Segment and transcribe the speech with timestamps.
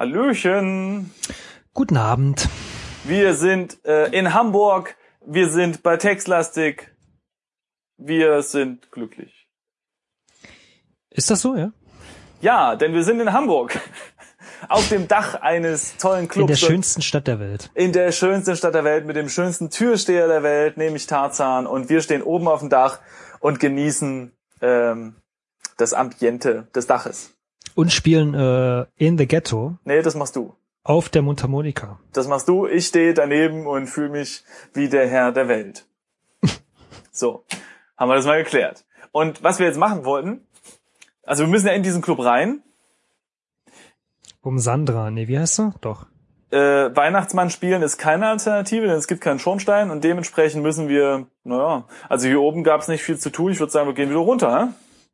[0.00, 1.10] Hallöchen.
[1.74, 2.48] Guten Abend.
[3.04, 4.96] Wir sind äh, in Hamburg.
[5.26, 6.96] Wir sind bei Textlastic.
[7.98, 9.46] Wir sind glücklich.
[11.10, 11.72] Ist das so, ja?
[12.40, 13.78] Ja, denn wir sind in Hamburg.
[14.70, 16.40] Auf dem Dach eines tollen Clubs.
[16.40, 17.70] In der schönsten Stadt der Welt.
[17.74, 21.66] In der schönsten Stadt der Welt mit dem schönsten Türsteher der Welt, nämlich Tarzan.
[21.66, 23.00] Und wir stehen oben auf dem Dach
[23.40, 24.32] und genießen
[24.62, 25.16] ähm,
[25.76, 27.34] das Ambiente des Daches.
[27.74, 30.54] Und spielen äh, in the Ghetto Nee, das machst du.
[30.82, 31.98] auf der Mundharmonika.
[32.12, 32.66] Das machst du.
[32.66, 35.86] Ich stehe daneben und fühle mich wie der Herr der Welt.
[37.12, 37.44] So,
[37.96, 38.84] haben wir das mal geklärt.
[39.12, 40.46] Und was wir jetzt machen wollten,
[41.24, 42.62] also wir müssen ja in diesen Club rein.
[44.42, 45.72] Um Sandra, nee, wie heißt sie?
[45.80, 46.06] Doch.
[46.50, 46.56] Äh,
[46.96, 51.84] Weihnachtsmann spielen ist keine Alternative, denn es gibt keinen Schornstein und dementsprechend müssen wir, naja,
[52.08, 53.52] also hier oben gab es nicht viel zu tun.
[53.52, 54.60] Ich würde sagen, wir gehen wieder runter.
[54.60, 54.68] Hä?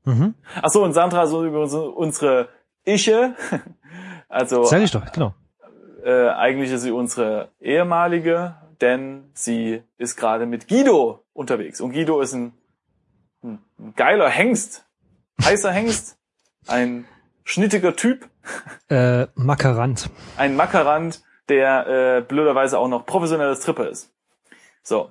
[0.07, 0.35] Mhm.
[0.63, 2.49] Ach so, und Sandra ist übrigens unsere
[2.85, 3.35] Iche.
[4.29, 5.35] Also Sag ich doch, genau.
[6.05, 11.81] äh, eigentlich ist sie unsere ehemalige, denn sie ist gerade mit Guido unterwegs.
[11.81, 12.53] Und Guido ist ein,
[13.45, 13.61] ein,
[13.95, 14.85] geiler Hengst,
[15.45, 16.19] heißer Hengst,
[16.67, 17.05] ein
[17.45, 18.29] schnittiger Typ,
[18.91, 20.11] Äh, Makarant.
[20.37, 24.13] ein Mackerand, der äh, blöderweise auch noch professioneller Stripper ist.
[24.83, 25.11] So.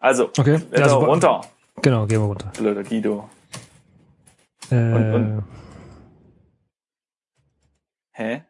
[0.00, 0.60] Also, Okay.
[0.72, 1.42] Also, runter,
[1.82, 2.50] Genau, gehen wir runter.
[2.58, 3.30] blöder Guido.
[4.70, 4.74] Äh,
[5.14, 5.44] und-
[8.12, 8.44] Hä?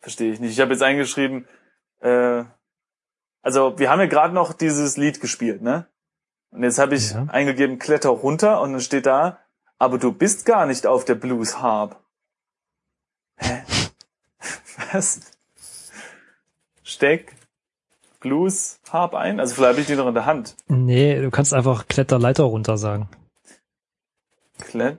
[0.00, 0.52] Verstehe ich nicht.
[0.52, 1.46] Ich habe jetzt eingeschrieben,
[2.00, 2.44] äh,
[3.42, 5.86] also wir haben ja gerade noch dieses Lied gespielt, ne?
[6.50, 7.24] Und jetzt habe ich Ja.
[7.24, 9.38] eingegeben, kletter runter und dann steht da,
[9.78, 12.02] aber du bist gar nicht auf der Blues Harp.
[13.36, 13.62] Hä?
[14.92, 15.20] Was?
[16.82, 17.34] Steck
[18.20, 19.38] Blues Harp ein?
[19.38, 20.56] Also vielleicht habe ich die noch in der Hand.
[20.66, 23.08] nee, du kannst einfach Kletterleiter runter sagen.
[24.60, 24.98] Klett?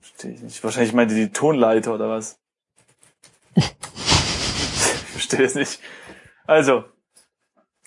[0.00, 0.64] Verstehe ich nicht.
[0.64, 2.38] Wahrscheinlich meinte die Tonleiter oder was?
[3.54, 3.64] ich
[5.12, 5.80] verstehe es nicht.
[6.46, 6.84] Also,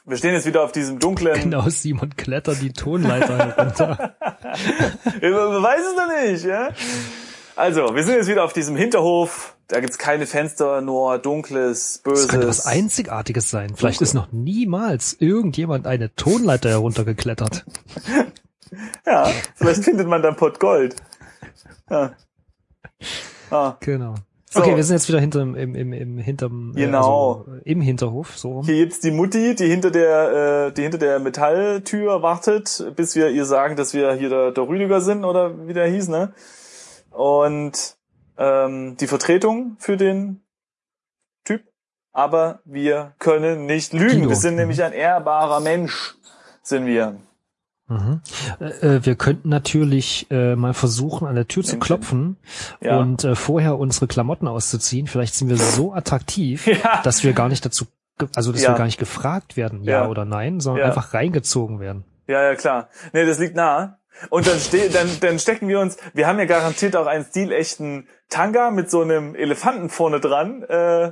[0.05, 1.39] wir stehen jetzt wieder auf diesem dunklen.
[1.39, 4.15] Genau, Simon klettert die Tonleiter runter.
[5.21, 6.69] Man weiß es noch nicht, ja?
[7.55, 9.55] Also, wir sind jetzt wieder auf diesem Hinterhof.
[9.67, 12.27] Da gibt's keine Fenster, nur dunkles, böses.
[12.27, 13.75] Das könnte was Einzigartiges sein.
[13.75, 14.07] Vielleicht Dunkel.
[14.07, 17.65] ist noch niemals irgendjemand eine Tonleiter heruntergeklettert.
[19.05, 20.95] Ja, vielleicht findet man dann Pott Gold.
[21.89, 22.15] Ja.
[23.51, 23.77] Ah.
[23.79, 24.15] Genau.
[24.49, 24.61] So.
[24.61, 27.43] Okay, wir sind jetzt wieder hinterm, im, im, im, hinterm, äh, Genau.
[27.45, 28.63] also im Hinterhof, so.
[28.63, 33.29] Hier gibt's die Mutti, die hinter der, äh, die hinter der Metalltür wartet, bis wir
[33.31, 36.33] ihr sagen, dass wir hier der, der Rüdiger sind oder wie der hieß, ne?
[37.11, 37.97] Und
[38.37, 40.41] ähm, die Vertretung für den
[41.43, 41.63] Typ.
[42.13, 44.19] Aber wir können nicht lügen.
[44.19, 44.29] Guido.
[44.29, 46.15] Wir sind nämlich ein ehrbarer Mensch,
[46.63, 47.17] sind wir.
[47.87, 48.21] Mhm.
[48.59, 52.37] Äh, wir könnten natürlich äh, mal versuchen, an der Tür zu klopfen
[52.81, 52.97] Ja.
[52.99, 55.05] und äh, vorher unsere Klamotten auszuziehen.
[55.07, 57.01] Vielleicht sind wir so attraktiv, Ja.
[57.03, 57.85] dass wir gar nicht dazu,
[58.35, 58.71] also dass Ja.
[58.71, 62.05] wir gar nicht gefragt werden, ja, oder nein, sondern einfach reingezogen werden.
[62.27, 62.89] Ja, ja, klar.
[63.13, 63.99] Nee, das liegt nah.
[64.29, 68.07] Und dann, ste dann, dann stecken wir uns, wir haben ja garantiert auch einen stilechten
[68.29, 70.63] Tanga mit so einem Elefanten vorne dran.
[70.63, 71.11] Äh, äh,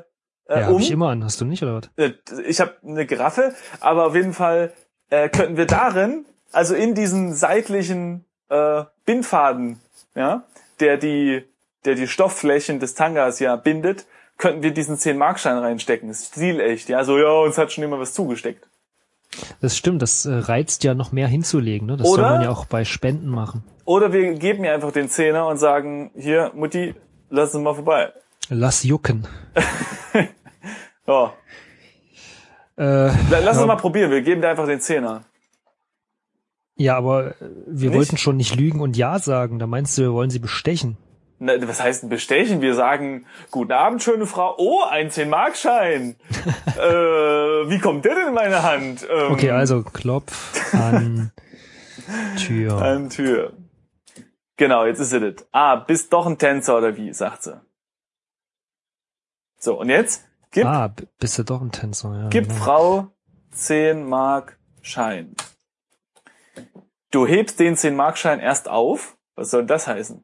[0.50, 0.76] ja, um.
[0.76, 1.24] hab ich immer an.
[1.24, 1.90] Hast du nicht, oder was?
[1.98, 2.14] Äh,
[2.48, 4.72] ich habe eine Giraffe, aber auf jeden Fall
[5.10, 9.80] äh, könnten wir darin, also in diesen seitlichen äh, Bindfaden,
[10.16, 10.44] ja,
[10.80, 11.44] der die,
[11.86, 14.06] der die Stoffflächen des Tangas ja bindet,
[14.38, 16.08] könnten wir diesen 10-Markschein reinstecken.
[16.10, 17.04] Das ist stilecht, ja.
[17.04, 18.66] So, ja, uns hat schon immer was zugesteckt.
[19.62, 21.88] Das stimmt, das äh, reizt ja noch mehr hinzulegen.
[21.88, 21.98] Ne?
[21.98, 22.24] Das Oder?
[22.24, 23.64] soll man ja auch bei Spenden machen.
[23.86, 26.94] Oder wir geben ihr einfach den Zehner und sagen, hier, Mutti,
[27.30, 28.14] lass uns mal vorbei.
[28.50, 29.28] Lass jucken.
[31.06, 31.34] Ja.
[32.78, 35.24] Äh, La- Lass ja, uns mal probieren, wir geben dir einfach den Zehner.
[36.76, 37.98] Ja, aber äh, wir Nicht?
[37.98, 39.60] wollten schon nicht lügen und ja sagen.
[39.60, 40.98] Da meinst du, wir wollen sie bestechen.
[41.40, 42.62] Na, was heißt denn bestechen?
[42.62, 44.56] Wir sagen, guten Abend, schöne Frau.
[44.58, 46.16] Oh, ein 10-Markschein.
[46.78, 46.82] äh,
[47.70, 49.06] wie kommt der denn in meine Hand?
[49.10, 51.32] Ähm, Okay, also Klopf an
[52.38, 52.82] Tür.
[52.82, 53.54] An Tür.
[54.56, 55.46] Genau, jetzt ist sie das.
[55.52, 57.60] Ah, bist doch ein Tänzer oder wie, sagt sie.
[59.58, 60.26] So, und jetzt?
[60.52, 62.14] Gib, Ah, bist du doch ein Tänzer.
[62.16, 62.56] Ja, gib genau.
[62.60, 63.08] Frau
[63.52, 65.36] 10 Mark Schein.
[67.12, 69.18] Du hebst den 10 Mark Schein erst auf.
[69.36, 70.24] Was soll das heißen?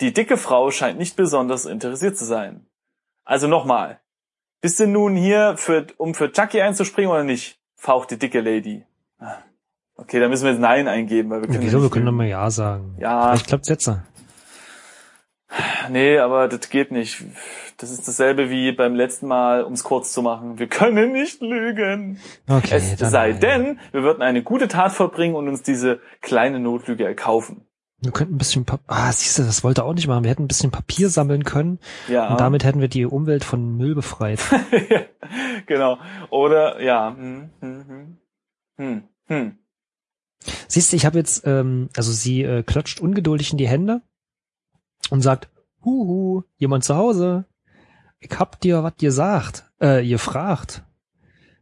[0.00, 2.66] Die dicke Frau scheint nicht besonders interessiert zu sein.
[3.24, 4.00] Also nochmal.
[4.60, 7.58] Bist du nun hier, für, um für Chucky einzuspringen oder nicht?
[7.74, 8.84] Faucht die dicke Lady.
[9.18, 9.38] Ah,
[9.98, 11.78] Okay, dann müssen wir jetzt Nein eingeben, weil wir Ja, können wieso?
[11.78, 12.96] nicht Wir können doch mal Ja sagen.
[12.98, 13.28] Ja.
[13.30, 13.86] Vielleicht klappt's jetzt.
[13.86, 14.04] ja.
[15.88, 17.24] Nee, aber das geht nicht.
[17.78, 20.58] Das ist dasselbe wie beim letzten Mal, um es kurz zu machen.
[20.58, 22.18] Wir können nicht lügen.
[22.48, 23.40] Okay, es sei nein.
[23.40, 27.66] denn, wir würden eine gute Tat vollbringen und uns diese kleine Notlüge erkaufen.
[28.00, 30.24] Wir könnten ein bisschen Papier, ah, siehst du, das wollte er auch nicht machen.
[30.24, 31.78] Wir hätten ein bisschen Papier sammeln können
[32.08, 32.28] Ja.
[32.28, 34.40] und damit hätten wir die Umwelt von Müll befreit.
[35.66, 35.98] genau.
[36.30, 37.14] Oder ja.
[37.16, 38.16] Hm, hm, hm.
[38.78, 39.58] Hm, hm.
[40.68, 44.02] Siehst du, ich habe jetzt, ähm, also sie äh, klatscht ungeduldig in die Hände
[45.10, 45.48] und sagt,
[45.84, 47.46] Huhu, jemand zu Hause?
[48.30, 50.82] Ich hab dir was gesagt, äh, ihr fragt.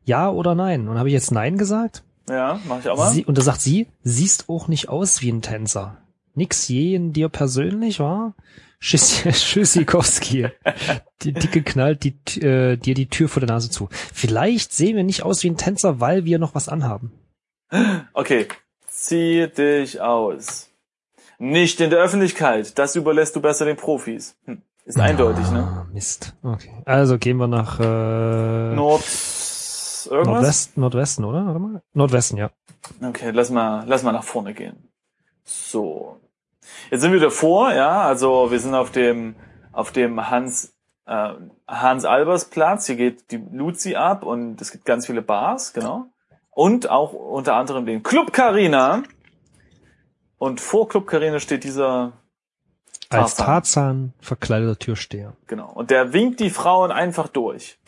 [0.05, 0.89] Ja oder nein?
[0.89, 2.05] Und habe ich jetzt Nein gesagt?
[2.29, 3.11] Ja, mach ich auch mal.
[3.13, 5.99] Sie, und da sagt sie, siehst auch nicht aus wie ein Tänzer.
[6.35, 8.35] Nix je in dir persönlich, wa?
[8.81, 10.49] Schiss- Schüssikowski.
[11.23, 13.89] Die Dicke knallt die, äh, dir die Tür vor der Nase zu.
[14.13, 17.13] Vielleicht sehen wir nicht aus wie ein Tänzer, weil wir noch was anhaben.
[18.13, 18.47] Okay.
[18.87, 20.69] Zieh dich aus.
[21.39, 22.79] Nicht in der Öffentlichkeit.
[22.79, 24.37] Das überlässt du besser den Profis.
[24.45, 24.61] Hm.
[24.85, 25.61] Ist eindeutig, ne?
[25.61, 26.35] Ah, Mist.
[26.43, 26.83] Okay.
[26.85, 29.03] Also gehen wir nach äh, Nord.
[30.11, 30.27] Irgendwas?
[30.27, 31.47] Nordwest, Nordwesten, oder?
[31.47, 31.83] Warte mal.
[31.95, 32.51] Nordwesten, ja.
[33.03, 34.91] Okay, lass mal, lass mal nach vorne gehen.
[35.45, 36.21] So.
[36.91, 39.37] Jetzt sind wir davor, ja, also wir sind auf dem,
[39.73, 40.75] auf dem Hans,
[41.07, 41.31] äh,
[41.67, 42.87] Hans Albers Platz.
[42.87, 46.07] Hier geht die Luzi ab und es gibt ganz viele Bars, genau.
[46.51, 49.03] Und auch unter anderem den Club Carina.
[50.37, 52.13] Und vor Club Carina steht dieser,
[53.23, 54.13] Als Tarzan.
[54.21, 55.35] Verkleideter Türsteher.
[55.47, 55.71] genau.
[55.71, 57.79] Und der winkt die Frauen einfach durch.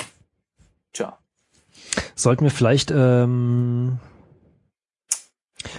[0.93, 1.19] Tja.
[2.15, 3.99] Sollten wir vielleicht ähm,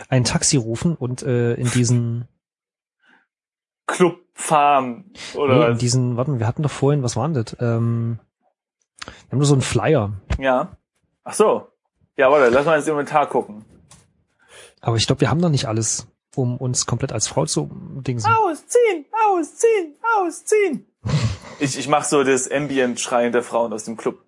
[0.09, 2.27] ein Taxi rufen und äh, in diesen,
[3.87, 7.43] Club fahren, oder nee, in diesen, warte mal, wir hatten doch vorhin, was war denn
[7.43, 7.55] das?
[7.59, 8.19] Ähm,
[9.05, 10.11] wir haben nur so einen Flyer.
[10.37, 10.77] Ja.
[11.23, 11.67] Ach so.
[12.17, 13.65] Ja, warte, lass mal ins Inventar gucken.
[14.81, 17.69] Aber ich glaube, wir haben noch nicht alles, um uns komplett als Frau zu
[18.01, 18.31] dingsen.
[18.31, 20.87] Ausziehen, ausziehen, ausziehen.
[21.59, 24.23] ich ich mache so das Ambient-Schreien der Frauen aus dem Club.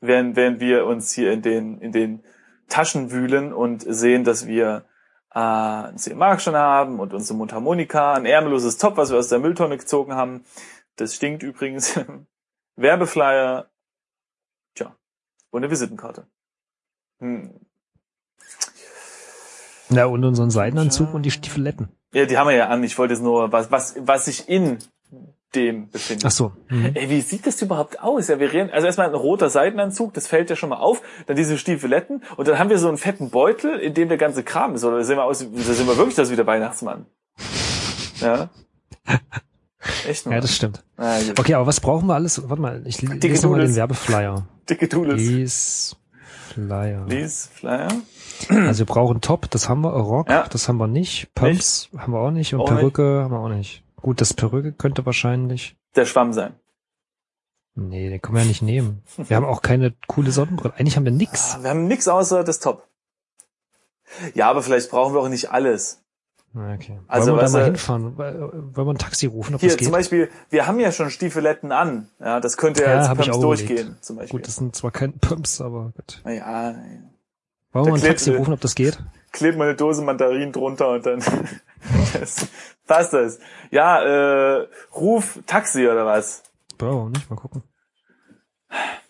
[0.00, 2.24] Während, während wir uns hier in den, in den
[2.68, 4.86] Taschen wühlen und sehen, dass wir
[5.34, 9.28] äh, einen 10 Mark schon haben und unsere Mundharmonika, ein ärmelloses Top, was wir aus
[9.28, 10.44] der Mülltonne gezogen haben.
[10.96, 11.98] Das stinkt übrigens.
[12.76, 13.70] Werbeflyer.
[14.74, 14.96] Tja.
[15.50, 16.26] Und eine Visitenkarte.
[17.18, 17.60] Hm.
[19.90, 21.88] Ja, und unseren Seidenanzug und die Stiefeletten.
[22.12, 22.82] Ja, die haben wir ja an.
[22.84, 24.78] Ich wollte jetzt nur, was, was, was sich in
[25.54, 26.24] dem befindet.
[26.26, 26.52] Ach so.
[26.68, 26.92] Mhm.
[26.94, 28.28] Ey, wie sieht das überhaupt aus?
[28.28, 31.36] Ja, wir reden, also erstmal ein roter Seitenanzug, das fällt ja schon mal auf, dann
[31.36, 34.74] diese Stiefeletten und dann haben wir so einen fetten Beutel, in dem der ganze Kram
[34.76, 37.06] ist, oder da sehen wir aus, da sehen wir wirklich aus wie der Weihnachtsmann.
[38.20, 38.48] Ja.
[40.06, 40.34] Echt nur.
[40.34, 40.84] Ja, das stimmt.
[40.98, 41.18] ah.
[41.38, 42.48] Okay, aber was brauchen wir alles?
[42.48, 43.74] Warte mal, ich lese mal den.
[43.74, 44.46] Werbeflyer.
[44.68, 45.20] Dicke Doodles.
[45.20, 45.96] Lies
[46.52, 47.06] Flyer.
[47.08, 47.88] Lies, Flyer.
[48.48, 50.46] Also wir brauchen Top, das haben wir, Rock, Ja.
[50.48, 53.48] das haben wir nicht, Pumps haben wir auch nicht und Auch Perücke haben wir auch
[53.48, 53.82] nicht.
[53.96, 55.76] Gut, das Perücke könnte wahrscheinlich.
[55.96, 56.54] Der Schwamm sein.
[57.74, 59.02] Nee, den können wir ja nicht nehmen.
[59.16, 60.74] Wir haben auch keine coole Sonnenbrille.
[60.76, 61.54] Eigentlich haben wir nix.
[61.56, 62.86] Ah, Wir haben nix außer das Top.
[64.34, 66.02] Ja, aber vielleicht brauchen wir auch nicht alles.
[66.52, 66.98] Okay.
[67.06, 68.18] Also, Wollen wir da mal hinfahren?
[68.18, 69.84] Wollen wir ein Taxi rufen, ob Hier das geht?
[69.84, 72.08] zum Beispiel, wir haben ja schon Stiefeletten an.
[72.18, 74.04] Ja, das könnte ja, Ja, als Pumps durchgehen, überlegt.
[74.04, 74.38] zum Beispiel.
[74.40, 76.20] Gut, das sind zwar keine Pumps, aber gut.
[76.26, 76.74] ja,
[77.72, 78.98] Wollen wir mal ein Taxi rufen, ob das geht?
[79.32, 81.22] klebt mal eine Dose Mandarinen drunter und dann
[82.12, 82.48] das,
[82.86, 83.38] passt das.
[83.70, 86.42] Ja, äh, ruf Taxi oder was?
[86.78, 87.62] Bro, nicht mal gucken.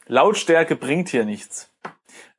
[0.07, 1.71] Lautstärke bringt hier nichts.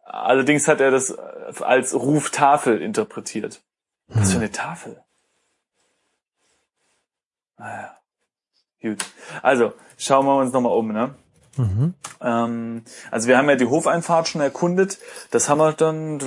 [0.04, 3.62] Allerdings hat er das äh, als Ruftafel interpretiert.
[4.08, 5.02] Was für eine Tafel?
[7.58, 7.98] Naja.
[8.82, 9.06] Gut.
[9.42, 11.16] Also, schauen wir uns nochmal um, ne?
[11.58, 11.94] Mhm.
[12.22, 14.98] Ähm, also wir haben ja die Hofeinfahrt schon erkundet.
[15.32, 16.20] Das haben wir dann.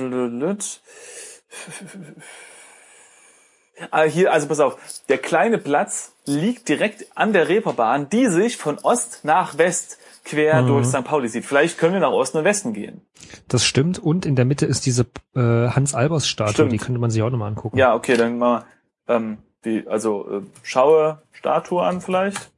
[3.91, 4.77] Ah, hier, also pass auf,
[5.09, 10.61] der kleine Platz liegt direkt an der Reeperbahn, die sich von Ost nach West quer
[10.61, 10.67] Mhm.
[10.67, 11.03] durch St.
[11.03, 11.45] Pauli zieht.
[11.45, 13.01] Vielleicht können wir nach Osten und Westen gehen.
[13.49, 13.99] Das stimmt.
[13.99, 15.03] Und in der Mitte ist diese
[15.35, 15.39] äh,
[15.69, 17.77] Hans-Albers-Statue, die könnte man sich auch nochmal angucken.
[17.77, 18.65] Ja, okay, dann mal
[19.07, 22.49] ähm, die, also äh, schaue Statue an vielleicht.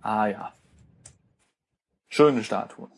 [0.00, 0.52] Ah ja.
[2.18, 2.88] Schöne Statue.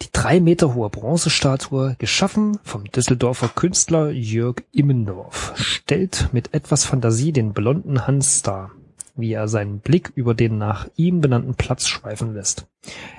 [0.00, 7.30] Die drei Meter hohe Bronzestatue, geschaffen vom Düsseldorfer Künstler Jörg Immendorf, stellt mit etwas Fantasie
[7.30, 8.72] den blonden Hans dar,
[9.14, 12.66] wie er seinen Blick über den nach ihm benannten Platz schweifen lässt.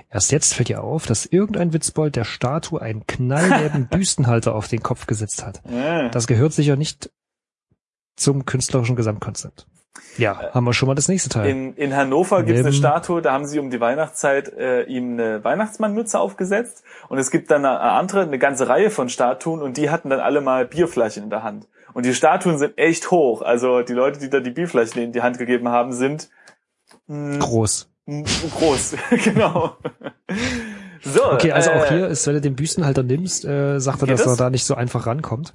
[0.09, 4.83] Erst jetzt fällt ihr auf, dass irgendein Witzbold der Statue einen knallgelben Büstenhalter auf den
[4.83, 5.61] Kopf gesetzt hat.
[6.11, 7.11] Das gehört sicher nicht
[8.17, 9.67] zum künstlerischen Gesamtkonzept.
[10.17, 11.49] Ja, haben wir schon mal das nächste Teil.
[11.49, 15.13] In, in Hannover gibt es eine Statue, da haben sie um die Weihnachtszeit äh, ihm
[15.13, 16.83] eine Weihnachtsmannmütze aufgesetzt.
[17.09, 20.19] Und es gibt dann eine andere, eine ganze Reihe von Statuen und die hatten dann
[20.19, 21.67] alle mal Bierflaschen in der Hand.
[21.93, 23.41] Und die Statuen sind echt hoch.
[23.41, 26.29] Also die Leute, die da die Bierflaschen in die Hand gegeben haben, sind
[27.07, 27.89] Groß.
[28.05, 28.23] mm,
[28.57, 28.95] groß.
[29.23, 29.77] genau.
[31.03, 34.07] So, Okay, also äh, auch hier ist, wenn du den Büstenhalter nimmst, äh, sagt er,
[34.07, 34.33] dass das?
[34.33, 35.53] er da nicht so einfach rankommt.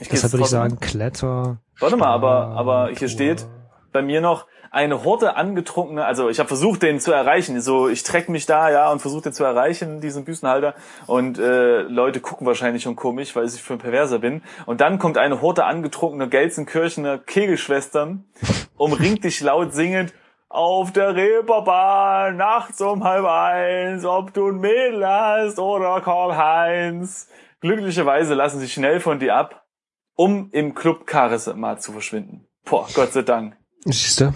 [0.00, 1.58] ich Deshalb würde ich sagen, Kletter.
[1.78, 3.46] Warte mal, aber, aber hier steht
[3.92, 7.60] bei mir noch eine Horde angetrunkene, also ich habe versucht, den zu erreichen.
[7.60, 10.74] So, ich treck mich da, ja, und versuche den zu erreichen, diesen Büstenhalter.
[11.06, 14.42] Und äh, Leute gucken wahrscheinlich schon komisch, weil ich für ein Perverser bin.
[14.66, 18.24] Und dann kommt eine Horde angetrunkene Gelsenkirchener Kegelschwestern,
[18.76, 20.12] umringt dich laut singend.
[20.50, 27.28] Auf der Reeperbahn, nachts um halb eins, ob du ein Mädel hast oder Karl-Heinz.
[27.60, 29.66] Glücklicherweise lassen sie schnell von dir ab,
[30.14, 32.48] um im Club Charisma zu verschwinden.
[32.64, 33.57] Boah, Gott sei Dank.
[33.84, 34.34] Siehst du?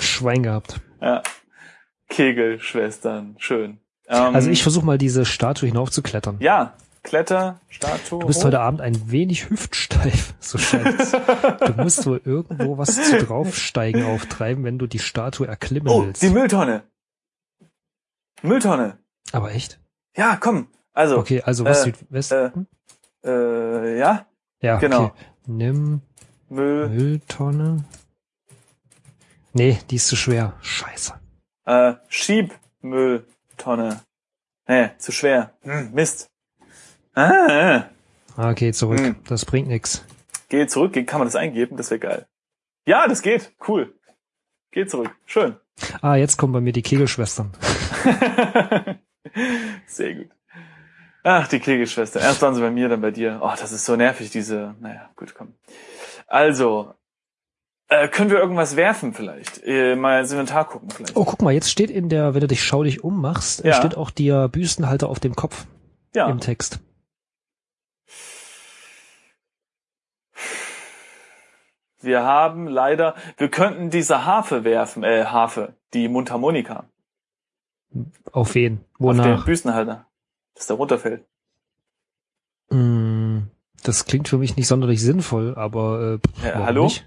[0.00, 0.80] Schwein gehabt.
[1.00, 1.22] Ja.
[2.08, 3.78] Kegelschwestern, schön.
[4.08, 6.36] Ähm, Also ich versuche mal diese Statue hinaufzuklettern.
[6.40, 8.18] Ja, Kletter, Statue.
[8.20, 8.46] Du bist hoch.
[8.46, 11.12] heute Abend ein wenig hüftsteif, so scheint es.
[11.12, 16.22] Du musst wohl irgendwo was zu draufsteigen auftreiben, wenn du die Statue erklimmen Oh, willst.
[16.22, 16.82] die Mülltonne.
[18.42, 18.98] Mülltonne.
[19.32, 19.78] Aber echt?
[20.16, 20.68] Ja, komm.
[20.92, 22.66] Also, Okay, also was äh, Südwesten?
[23.24, 24.26] äh, ja,
[24.60, 25.04] ja, genau.
[25.06, 25.12] okay.
[25.46, 26.00] Nimm
[26.48, 27.84] Müll, Mülltonne.
[29.56, 30.52] Nee, die ist zu schwer.
[30.60, 31.14] Scheiße.
[31.64, 34.00] äh, Schiebmülltonne.
[34.68, 35.52] Nee, zu schwer.
[35.62, 36.28] Hm, Mist.
[37.14, 37.88] Ah,
[38.36, 39.00] Ah, Okay, zurück.
[39.00, 39.16] Hm.
[39.28, 40.04] Das bringt nix.
[40.50, 41.76] geh zurück, Geh- kann man das eingeben?
[41.78, 42.26] Das wäre geil.
[42.86, 43.52] Ja, das geht.
[43.66, 43.94] Cool.
[44.72, 45.10] Geh zurück.
[45.24, 45.56] Schön.
[46.02, 47.52] Ah, jetzt kommen bei mir die Kegelschwestern.
[49.86, 50.28] Sehr gut.
[51.22, 52.20] Ach, die Kegelschwester.
[52.20, 53.40] Erst waren sie bei mir, dann bei dir.
[53.42, 54.74] Oh, das ist so nervig, diese.
[54.80, 55.54] Naja, gut, komm.
[56.28, 56.94] Also,
[57.88, 59.62] äh, können wir irgendwas werfen vielleicht?
[59.64, 61.16] Äh, mal ins Inventar gucken vielleicht.
[61.16, 63.74] Oh, guck mal, jetzt steht in der, wenn du dich schaulich ummachst, äh, Ja.
[63.74, 65.66] steht auch der Büstenhalter auf dem Kopf
[66.14, 66.28] ja.
[66.28, 66.80] im Text.
[72.00, 76.84] Wir haben leider, wir könnten diese Harfe werfen, äh, Harfe, die Mundharmonika.
[78.32, 78.78] Auf wen?
[78.98, 79.44] Auf den Wonach?
[79.44, 80.06] Büstenhalter.
[80.54, 81.24] Dass der runterfällt.
[82.70, 83.38] Mm,
[83.82, 86.84] das klingt für mich nicht sonderlich sinnvoll, aber äh, Ja, warum hallo?
[86.84, 87.06] Nicht?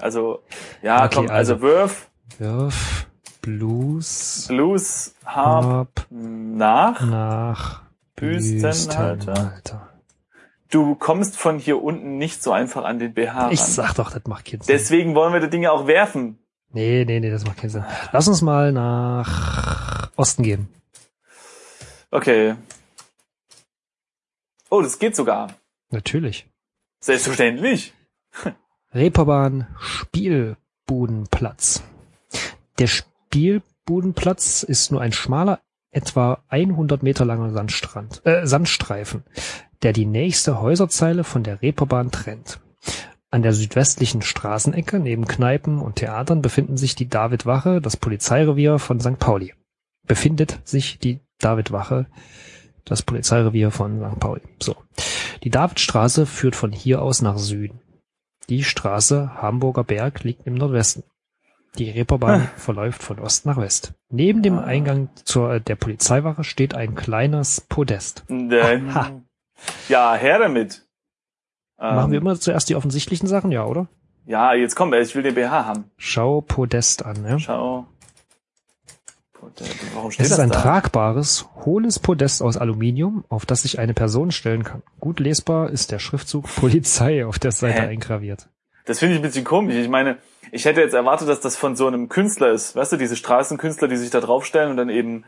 [0.00, 0.42] Also,
[0.82, 3.06] ja, Okay, komm, also, also- wirf, Wirf
[3.42, 7.00] Blues Blues, Harp nach.
[7.06, 7.82] nach
[8.16, 9.16] Büstenhalter.
[9.16, 9.88] Büstenhalter.
[10.70, 13.52] Du kommst von hier unten nicht so einfach an den BH ran.
[13.52, 14.72] Ich sag doch, das macht keinen Sinn.
[14.74, 16.38] Deswegen wollen wir die Dinge auch werfen.
[16.70, 17.84] Nee, nee, nee, das macht keinen Sinn.
[18.12, 20.68] Lass uns mal nach Osten gehen.
[22.10, 22.54] Okay.
[24.70, 25.48] Oh, das geht sogar.
[25.90, 26.48] Natürlich.
[27.00, 27.92] Selbstverständlich.
[28.94, 31.82] Reeperbahn Spielbudenplatz.
[32.78, 35.60] Der Spielbudenplatz ist nur ein schmaler,
[35.92, 39.22] etwa 100 Meter langer Sandstrand, äh, Sandstreifen,
[39.82, 42.60] der die nächste Häuserzeile von der Reeperbahn trennt.
[43.30, 49.00] An der südwestlichen Straßenecke neben Kneipen und Theatern befinden sich die Davidwache, das Polizeirevier von
[49.00, 49.18] St.
[49.18, 49.54] Pauli.
[50.06, 52.08] Befindet sich die Davidwache,
[52.84, 54.20] das Polizeirevier von St.
[54.20, 54.42] Pauli.
[54.62, 54.76] So.
[55.44, 57.80] Die Davidstraße führt von hier aus nach Süden.
[58.48, 61.04] Die Straße Hamburger Berg liegt im Nordwesten.
[61.78, 63.94] Die Reeperbahn verläuft von Ost nach West.
[64.10, 64.64] Neben dem Ah.
[64.64, 68.24] Eingang zur, der Polizeiwache steht ein kleines Podest.
[68.30, 69.22] Aha.
[69.88, 70.86] ja, her damit.
[71.78, 73.88] Ähm, Machen wir immer zuerst die offensichtlichen Sachen, ja, oder?
[74.26, 75.90] Ja, jetzt komm, ich will den BH haben.
[75.96, 77.38] Schau Podest an, ja.
[77.38, 77.86] Schau.
[80.10, 80.60] Steht Es ist ein da?
[80.60, 84.82] tragbares, hohles Podest aus Aluminium, auf das sich eine Person stellen kann.
[85.00, 87.86] Gut lesbar ist der Schriftzug Polizei auf der Seite Hä?
[87.88, 88.48] eingraviert.
[88.84, 89.76] Das finde ich ein bisschen komisch.
[89.76, 90.18] Ich meine,
[90.50, 92.74] ich hätte jetzt erwartet, dass das von so einem Künstler ist.
[92.74, 95.24] Weißt du, diese Straßenkünstler, die sich da draufstellen und dann eben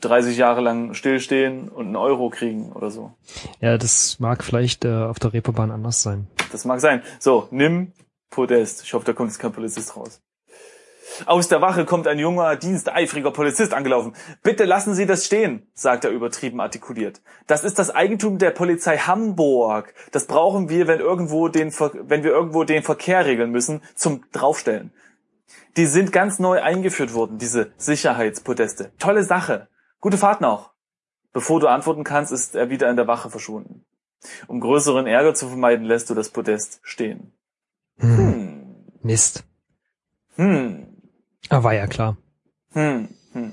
[0.00, 3.12] 30 Jahre lang stillstehen und einen Euro kriegen oder so.
[3.60, 6.26] Ja, das mag vielleicht äh, auf der Reeperbahn anders sein.
[6.52, 7.02] Das mag sein.
[7.18, 7.92] So, nimm
[8.30, 8.82] Podest.
[8.84, 10.22] Ich hoffe, da kommt jetzt kein Polizist raus.
[11.24, 14.14] Aus der Wache kommt ein junger, diensteifriger Polizist angelaufen.
[14.42, 17.20] Bitte lassen Sie das stehen, sagt er übertrieben artikuliert.
[17.46, 19.94] Das ist das Eigentum der Polizei Hamburg.
[20.12, 24.92] Das brauchen wir, wenn irgendwo den, wenn wir irgendwo den Verkehr regeln müssen, zum Draufstellen.
[25.76, 28.92] Die sind ganz neu eingeführt worden, diese Sicherheitspodeste.
[28.98, 29.68] Tolle Sache.
[30.00, 30.72] Gute Fahrt noch.
[31.32, 33.84] Bevor du antworten kannst, ist er wieder in der Wache verschwunden.
[34.46, 37.32] Um größeren Ärger zu vermeiden, lässt du das Podest stehen.
[37.98, 38.16] Hm.
[38.16, 38.76] Hm.
[39.02, 39.44] Mist.
[40.36, 40.85] Hm.
[41.48, 42.16] Ah, war ja klar.
[42.72, 43.08] Hm.
[43.32, 43.52] Hm.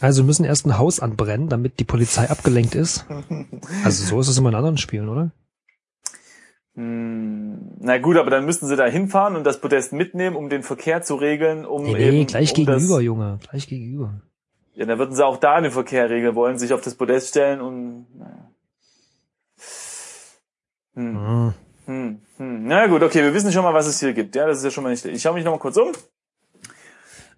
[0.00, 3.06] Also wir müssen erst ein Haus anbrennen, damit die Polizei abgelenkt ist.
[3.84, 5.30] Also so ist es immer in anderen Spielen, oder?
[6.74, 7.72] Hm.
[7.80, 11.02] Na gut, aber dann müssten sie da hinfahren und das Podest mitnehmen, um den Verkehr
[11.02, 13.38] zu regeln, um Nee, eben gleich um gegenüber, Das, Junge.
[13.48, 14.22] Gleich gegenüber.
[14.74, 17.60] ja, dann würden sie auch da den Verkehr regeln wollen, sich auf das Podest stellen
[17.60, 18.50] und naja.
[20.94, 21.16] Hm.
[21.16, 21.54] Hm.
[21.86, 22.66] Hm, hm.
[22.66, 24.34] Na gut, okay, wir wissen schon mal, was es hier gibt.
[24.36, 25.04] Ja, das ist ja schon mal nicht.
[25.04, 25.92] Ich schaue mich noch mal kurz um.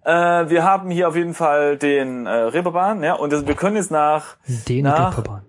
[0.05, 3.75] Äh, wir haben hier auf jeden Fall den äh, Reeperbahn, ja, und das, wir können
[3.75, 5.45] jetzt nach, Den Nach- Reeperbahn.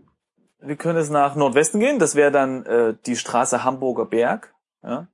[0.60, 1.98] wir können jetzt nach Nordwesten gehen.
[1.98, 5.08] Das wäre dann äh, die Straße Hamburger Berg, ja.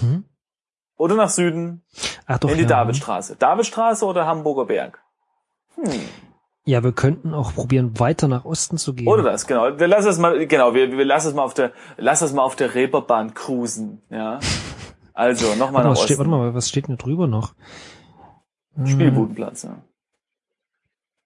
[0.00, 0.24] Hm?
[0.96, 1.82] Oder nach Süden
[2.26, 2.68] Ach doch, in die ja.
[2.68, 3.36] Davidstraße.
[3.36, 5.00] Davidstraße oder Hamburger Berg?
[5.76, 5.90] Hm.
[6.64, 9.08] Ja, wir könnten auch probieren, weiter nach Osten zu gehen.
[9.08, 9.78] Oder das, genau.
[9.78, 12.42] Wir lassen es mal, genau, wir, wir lassen es mal auf der, lass es mal
[12.42, 14.38] auf der Reeperbahn cruisen, ja.
[15.20, 16.30] Also, nochmal nach was steht, Osten.
[16.30, 17.54] warte mal, was steht denn drüber noch?
[18.74, 19.76] Hm, Spielbudenplatz, ja.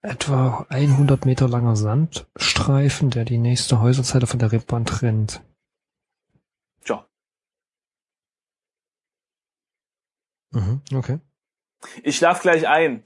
[0.03, 5.45] Etwa 100 Meter langer Sandstreifen, der die nächste Häuserzeile von der Reeperbahn trennt.
[6.85, 7.07] Tja.
[10.51, 11.21] Mhm, okay.
[12.03, 13.05] Ich schlaf gleich ein.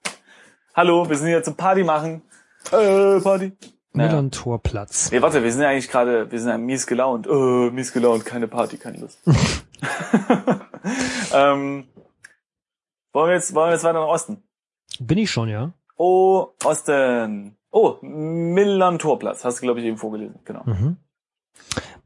[0.74, 2.22] Hallo, wir sind hier zum Party machen.
[2.70, 3.52] Äh, Party.
[3.92, 4.08] Naja.
[4.08, 5.10] Millantorplatz.
[5.12, 7.26] Nee, warte, wir sind ja eigentlich gerade, wir sind ja mies gelaunt.
[7.26, 9.18] Äh, mies gelaunt, keine Party, keine Lust.
[11.34, 11.86] ähm,
[13.12, 14.42] wollen wir jetzt, wollen wir jetzt weiter nach Osten?
[15.00, 15.72] Bin ich schon, ja?
[15.96, 17.56] Oh, Osten.
[17.70, 19.44] Oh, Millantorplatz.
[19.44, 20.38] Hast du, glaube ich, eben vorgelesen.
[20.44, 20.62] Genau.
[20.64, 20.96] Mhm.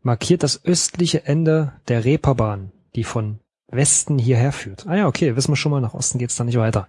[0.02, 4.86] Markiert das östliche Ende der Reeperbahn, die von Westen hierher führt.
[4.86, 6.86] Ah ja, okay, wissen wir schon mal, nach Osten geht's dann nicht weiter.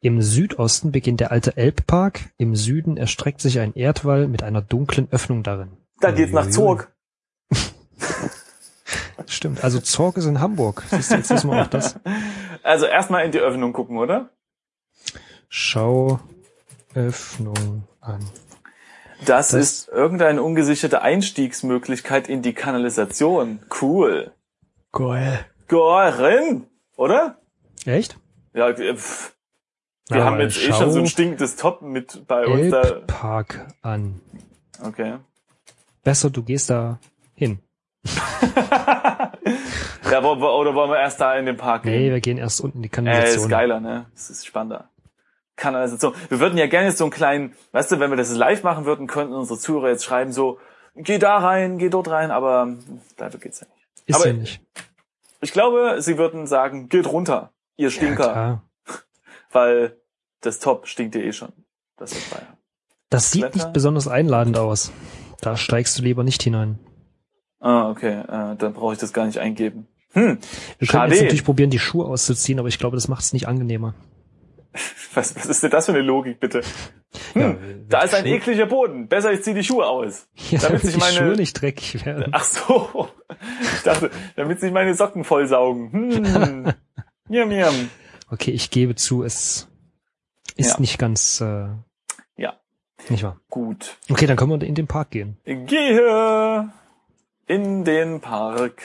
[0.00, 5.08] Im Südosten beginnt der alte Elbpark, im Süden erstreckt sich ein Erdwall mit einer dunklen
[5.10, 5.76] Öffnung darin.
[6.00, 6.48] Dann geht's nach.
[6.48, 6.95] Zurg.
[9.26, 10.84] Stimmt, also Zorg ist in Hamburg.
[10.90, 11.98] Siehst du, jetzt wissen wir auch das.
[12.62, 14.30] Also erstmal in die Öffnung gucken, oder?
[15.48, 16.18] Schau
[16.94, 18.28] Öffnung an.
[19.24, 23.60] Das, Das- ist irgendeine ungesicherte Einstiegsmöglichkeit in die Kanalisation.
[23.80, 24.32] Cool.
[24.90, 25.46] Geil.
[25.68, 26.66] Gorin,
[26.96, 27.38] oder?
[27.84, 28.18] Echt?
[28.52, 29.34] Ja, äh, pff.
[30.08, 32.82] wir Na, haben jetzt eh schon so ein stinkendes Top mit bei uns da.
[32.82, 34.20] Elbpark an.
[34.82, 35.18] Okay.
[36.02, 36.98] Besser, du gehst da
[37.34, 37.60] hin.
[40.10, 42.12] ja, wo, wo, oder wollen wir erst da in den Park Nee, gehen?
[42.12, 43.44] wir gehen erst unten in die äh, Kanalisation.
[43.44, 44.06] ist geiler, ne?
[44.14, 44.90] Das ist spannender.
[45.56, 46.14] Kanalisation.
[46.28, 49.06] Wir würden ja gerne so einen kleinen, weißt du, wenn wir das live machen würden,
[49.06, 50.58] könnten unsere Zuhörer jetzt schreiben so,
[50.94, 52.76] geh da rein, geh dort rein, aber
[53.16, 53.86] dafür geht's ja nicht.
[54.06, 54.60] Ist aber- ja nicht.
[55.40, 58.62] Ich glaube, sie würden sagen, geht runter, ihr Ja, Stinker, klar.
[59.52, 59.96] weil
[60.40, 61.52] das Top stinkt ja eh schon.
[61.96, 62.14] Das.
[63.10, 63.56] Das sieht Wetter?
[63.56, 64.92] nicht besonders einladend aus.
[65.40, 66.78] Da steigst du lieber nicht hinein.
[67.60, 69.86] Ah, okay, äh, dann brauche ich das gar nicht eingeben.
[70.12, 70.38] Hm,
[70.78, 73.48] Wir können jetzt natürlich probieren, die Schuhe auszuziehen, aber ich glaube, das macht es nicht
[73.48, 73.94] angenehmer.
[75.14, 76.60] was, was ist denn das für eine Logik, bitte?
[77.32, 77.56] Hm, Ja,
[77.88, 79.08] da ist ein Schuhe- ekliger Boden.
[79.08, 80.28] Besser, ich ziehe die Schuhe aus.
[80.50, 82.26] Ja, damit damit sich die meine- Schuhe nicht dreckig werden.
[82.32, 83.08] Ach so.
[83.76, 85.92] Ich dachte, damit sich meine Socken vollsaugen.
[85.92, 86.72] Hm.
[87.28, 87.90] Miam, miam.
[88.30, 89.68] Okay, ich gebe zu, es
[90.56, 90.80] ist Ja.
[90.80, 91.68] nicht ganz, äh,
[92.36, 92.54] Ja.
[93.08, 93.40] nicht wahr.
[93.50, 93.96] Gut.
[94.10, 95.36] Okay, dann können wir in den Park gehen.
[95.44, 96.70] Gehe
[97.46, 98.82] in den Park.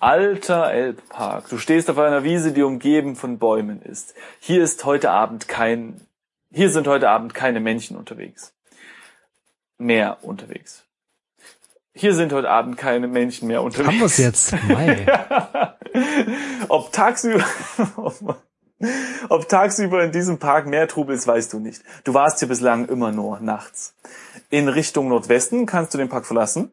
[0.00, 1.48] Alter Elbpark.
[1.48, 4.14] Du stehst auf einer Wiese, die umgeben von Bäumen ist.
[4.38, 6.00] Hier ist heute Abend kein,
[6.52, 8.54] hier sind heute Abend keine Männchen unterwegs.
[9.76, 10.84] Mehr unterwegs.
[11.94, 13.88] Hier sind heute Abend keine Männchen mehr unterwegs.
[13.88, 14.54] Haben wir es jetzt?
[14.68, 15.04] Mai.
[16.68, 17.44] ob tagsüber,
[19.28, 21.82] ob tagsüber in diesem Park mehr Trubel ist, weißt du nicht.
[22.04, 23.96] Du warst hier bislang immer nur nachts.
[24.48, 26.70] In Richtung Nordwesten kannst du den Park verlassen.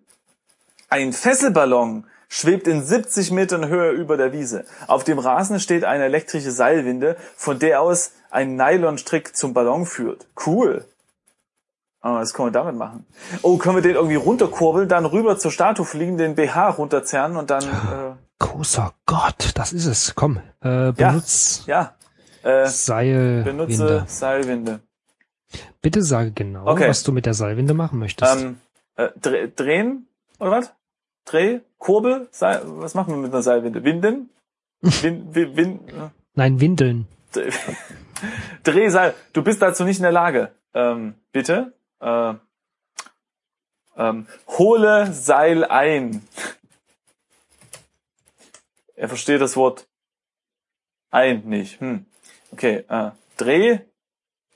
[0.95, 4.63] Ein Fesselballon schwebt in 70 Metern Höhe über der Wiese.
[4.87, 10.25] Auf dem Rasen steht eine elektrische Seilwinde, von der aus ein Nylonstrick zum Ballon führt.
[10.45, 10.85] Cool.
[11.99, 13.05] Ah, was können wir damit machen?
[13.41, 17.49] Oh, können wir den irgendwie runterkurbeln, dann rüber zur Statue fliegen, den BH runterzerren und
[17.49, 20.15] dann, äh, Großer Gott, das ist es.
[20.15, 21.95] Komm, äh, benutz ja,
[22.43, 23.43] äh, Seilwinde.
[23.43, 24.79] benutze Seilwinde.
[25.81, 26.87] Bitte sage genau, Okay.
[26.87, 28.33] was du mit der Seilwinde machen möchtest.
[28.41, 28.61] Ähm,
[28.95, 30.07] äh, dreh, drehen,
[30.39, 30.73] oder was?
[31.25, 33.83] Dreh, Kurbel, Seil, was machen wir mit einer Seilwinde?
[33.83, 34.29] Winden?
[34.81, 37.07] Win, win, win, äh, Nein, Windeln.
[37.33, 37.51] Dreh-
[38.63, 39.15] Drehseil.
[39.33, 40.51] Du bist dazu nicht in der Lage.
[40.73, 41.73] Ähm, bitte?
[41.99, 42.33] Äh,
[43.97, 46.25] ähm, hole Seil ein.
[48.97, 49.87] Er versteht das Wort
[51.11, 51.81] ein nicht.
[51.81, 52.05] Hm.
[52.53, 53.79] Okay, äh, Dreh,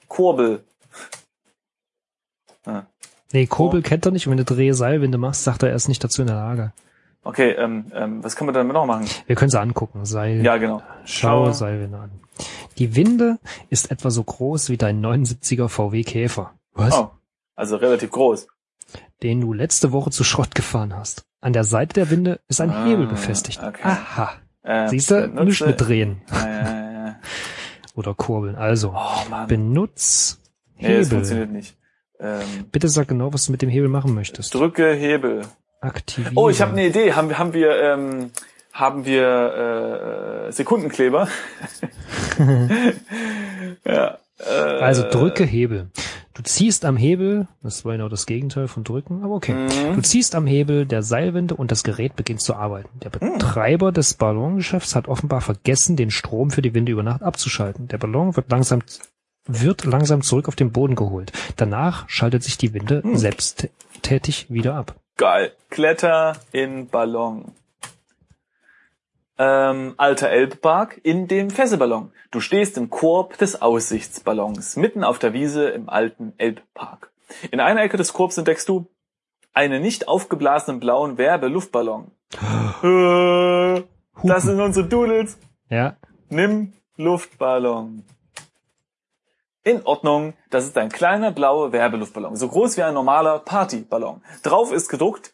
[0.07, 0.63] Kurbel.
[2.65, 2.83] Ah.
[3.31, 4.25] Nee, Kurbel kennt er nicht.
[4.27, 6.73] Und wenn du Dreh-Seilwinde machst, sagt er, er ist nicht dazu in der Lage.
[7.23, 9.05] Okay, ähm, ähm, was können wir damit noch machen?
[9.27, 10.05] Wir können sie angucken.
[10.05, 10.43] Seil.
[10.43, 10.81] Ja, genau.
[11.05, 11.51] Schau Schau.
[11.51, 12.11] Seilwinde an.
[12.77, 13.37] Die Winde
[13.69, 16.53] ist etwa so groß wie dein 79er VW Käfer.
[16.73, 16.97] Was?
[16.97, 17.11] Oh,
[17.55, 18.47] also relativ groß.
[19.21, 21.25] Den du letzte Woche zu Schrott gefahren hast.
[21.41, 23.61] An der Seite der Winde ist ein Ah, Hebel befestigt.
[23.61, 23.81] okay.
[23.83, 24.31] Aha.
[24.63, 25.27] Äh, Siehst du?
[25.27, 27.15] Nicht mit drehen Ja, ja, ja.
[27.95, 28.55] oder kurbeln.
[28.55, 30.39] Also, Oh benutz
[30.77, 31.05] nee, das Hebel.
[31.09, 31.77] funktioniert nicht.
[32.19, 34.53] Ähm, Bitte sag genau, was du mit dem Hebel machen möchtest.
[34.53, 35.41] drücke Hebel.
[35.81, 36.33] Aktivieren.
[36.35, 37.13] Oh, ich habe eine Idee.
[37.13, 38.31] Haben, wir- haben wir, ähm,
[38.73, 41.27] haben wir äh, Sekundenkleber.
[43.85, 44.49] ja, äh,
[44.81, 45.89] Also drücke Hebel.
[46.33, 49.53] Du ziehst am Hebel, das war genau das Gegenteil von drücken, aber okay.
[49.53, 49.95] Mhm.
[49.95, 52.89] Du ziehst am Hebel der Seilwinde und das Gerät beginnt zu arbeiten.
[53.01, 57.89] Der Betreiber des Ballongeschäfts hat offenbar vergessen, den Strom für die Winde über Nacht abzuschalten.
[57.89, 58.81] Der Ballon wird langsam
[59.49, 61.31] wird langsam zurück auf den Boden geholt.
[61.57, 63.17] Danach schaltet sich die Winde Hm.
[63.17, 64.95] selbsttätig wieder ab.
[65.17, 65.51] Geil.
[65.69, 67.51] Kletter in Ballon.
[69.37, 72.11] Ähm, alter Elbpark in dem Fesselballon.
[72.31, 77.11] Du stehst im Korb des Aussichtsballons, mitten auf der Wiese im alten Elbpark.
[77.51, 78.87] In einer Ecke des Korbs entdeckst du
[79.53, 82.11] einen nicht aufgeblasenen blauen Werbeluftballon.
[82.83, 83.83] Äh,
[84.23, 85.37] das sind unsere Doodles.
[85.69, 85.95] Ja,
[86.29, 88.03] Nimm Luftballon.
[89.69, 94.23] In Ordnung, das ist ein kleiner blauer Werbeluftballon, so groß wie ein normaler Partyballon.
[94.41, 95.31] Drauf ist gedruckt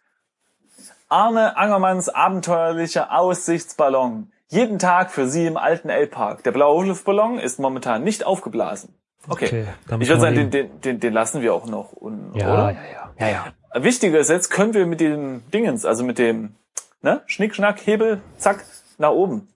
[1.08, 4.34] Arne Angermanns abenteuerlicher Aussichtsballon.
[4.50, 6.44] Jeden Tag für Sie im alten L-Park.
[6.44, 8.94] Der blaue Luftballon ist momentan nicht aufgeblasen.
[9.30, 9.46] Okay.
[9.46, 12.72] Okay, ich würde sagen, den, den, den, den lassen wir auch noch, un, ja, oder?
[12.72, 12.78] ja,
[13.18, 13.84] ja, ja, ja.
[13.84, 16.56] Wichtiger ist jetzt, können wir mit dem Dingens, also mit dem
[17.02, 18.66] ne, Schnick, Schnack, Hebel, zack,
[18.98, 19.48] nach oben.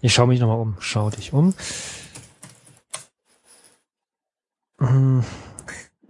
[0.00, 0.76] Ich schaue mich nochmal um.
[0.78, 1.52] Schau dich um.
[4.80, 5.22] Hm,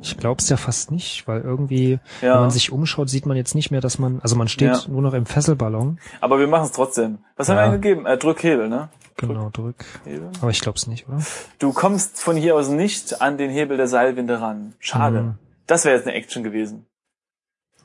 [0.02, 2.34] Ich glaube es ja fast nicht, weil irgendwie, Ja.
[2.34, 4.80] wenn man sich umschaut, sieht man jetzt nicht mehr, dass man, also man steht Ja.
[4.88, 5.98] nur noch im Fesselballon.
[6.22, 7.18] Aber wir machen es trotzdem.
[7.36, 7.64] Was haben Ja.
[7.64, 8.06] wir eingegeben?
[8.06, 8.88] Äh, Drückhebel, ne?
[9.18, 9.84] Genau, drück.
[10.04, 10.30] Hebel.
[10.40, 11.18] Aber ich glaube es nicht, oder?
[11.58, 14.72] Du kommst von hier aus nicht an den Hebel der Seilwinde ran.
[14.78, 15.20] Schade.
[15.22, 15.34] Mhm.
[15.66, 16.86] Das wäre jetzt eine Action gewesen.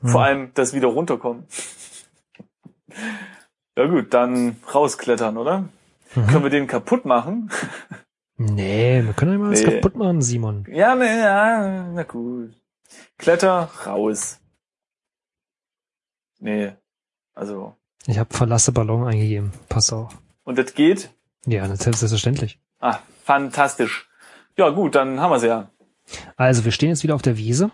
[0.02, 1.44] Vor allem das wieder runterkommen.
[3.76, 5.64] ja gut, dann rausklettern, oder?
[6.14, 6.26] Mhm.
[6.28, 7.50] Können wir den kaputt machen?
[8.38, 9.74] Nee, wir können ja mal was Nee.
[9.76, 10.66] kaputt machen, Simon.
[10.70, 12.52] ja, ne, ja, na gut.
[13.18, 14.38] Kletter raus.
[16.38, 16.72] Nee.
[17.34, 17.74] Also.
[18.06, 19.52] Ich habe verlasse Ballon eingegeben.
[19.68, 20.16] Pass auf.
[20.44, 21.10] Und das geht?
[21.46, 22.60] Ja, das ist selbstverständlich.
[22.78, 24.08] Ah, fantastisch.
[24.56, 25.70] Ja gut, dann haben wir's ja.
[26.36, 27.70] Also, wir stehen jetzt wieder auf der Wiese,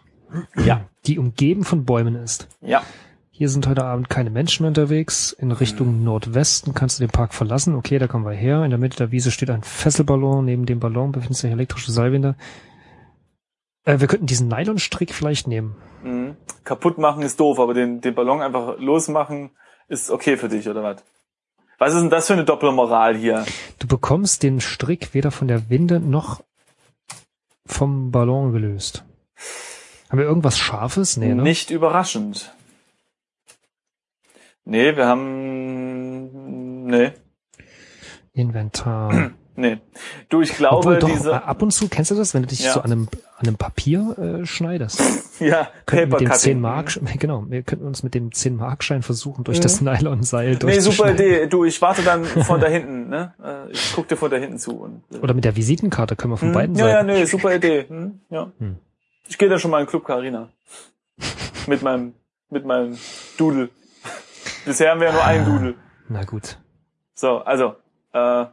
[0.57, 0.89] Ja.
[1.07, 2.49] die umgeben von Bäumen ist.
[2.61, 2.83] Ja.
[3.43, 5.33] Hier sind heute Abend keine Menschen unterwegs.
[5.33, 7.75] In Richtung Nordwesten kannst du den Park verlassen.
[7.75, 8.63] Okay, da kommen wir her.
[8.63, 10.45] In der Mitte der Wiese steht ein Fesselballon.
[10.45, 12.37] Neben dem Ballon befindet sich elektrische Seilwinde.
[13.85, 15.75] Äh, wir könnten diesen Nylonstrick vielleicht nehmen.
[16.05, 16.37] Mhm.
[16.63, 19.51] Kaputt machen ist doof, aber den, den Ballon einfach losmachen
[19.89, 21.03] ist okay für dich, oder was?
[21.79, 23.45] Was ist denn das für eine Doppelmoral hier?
[23.81, 26.45] Du bekommst den Strick weder von der Winde noch
[27.67, 29.05] vom Ballon gelöst.
[30.11, 31.17] Haben wir irgendwas Scharfes?
[31.17, 31.43] Nee, ne?
[31.43, 32.55] Nicht überraschend.
[34.65, 36.87] Nee, wir haben.
[36.87, 37.13] Nee,
[38.33, 39.33] Inventar.
[39.57, 39.79] nee.
[40.29, 41.43] Du, ich glaube, doch, diese.
[41.45, 42.73] ab und zu, kennst du das, wenn du dich Ja.
[42.75, 45.01] so an einem, an einem Papier äh, schneidest?
[45.41, 46.61] Ja, Könnten mit dem Paper 10 Cutting.
[46.61, 51.11] Mark, genau, wir könnten uns mit dem 10 Markschein versuchen, durch das Nylonseil Nee, super.
[51.15, 51.49] Idee.
[51.49, 53.35] Du, ich warte dann von da hinten, ne?
[53.43, 54.71] Äh, Ich guck dir von da hinten zu.
[54.79, 56.55] Und, äh, Oder mit der Visitenkarte können wir von hm?
[56.55, 57.07] beiden Ja, ja, Seiten.
[57.09, 57.87] nee, super Idee.
[57.89, 58.21] Hm?
[58.31, 58.53] Ja.
[58.59, 58.77] Hm.
[59.29, 60.51] Ich gehe da schon mal in Club Carina.
[61.67, 62.15] mit meinem,
[62.51, 62.97] mit meinem
[63.37, 63.71] Dudel.
[64.65, 65.75] Bisher haben wir ja nur einen Dudel.
[66.09, 66.59] Na gut.
[67.15, 67.75] So, also,
[68.13, 68.47] äh,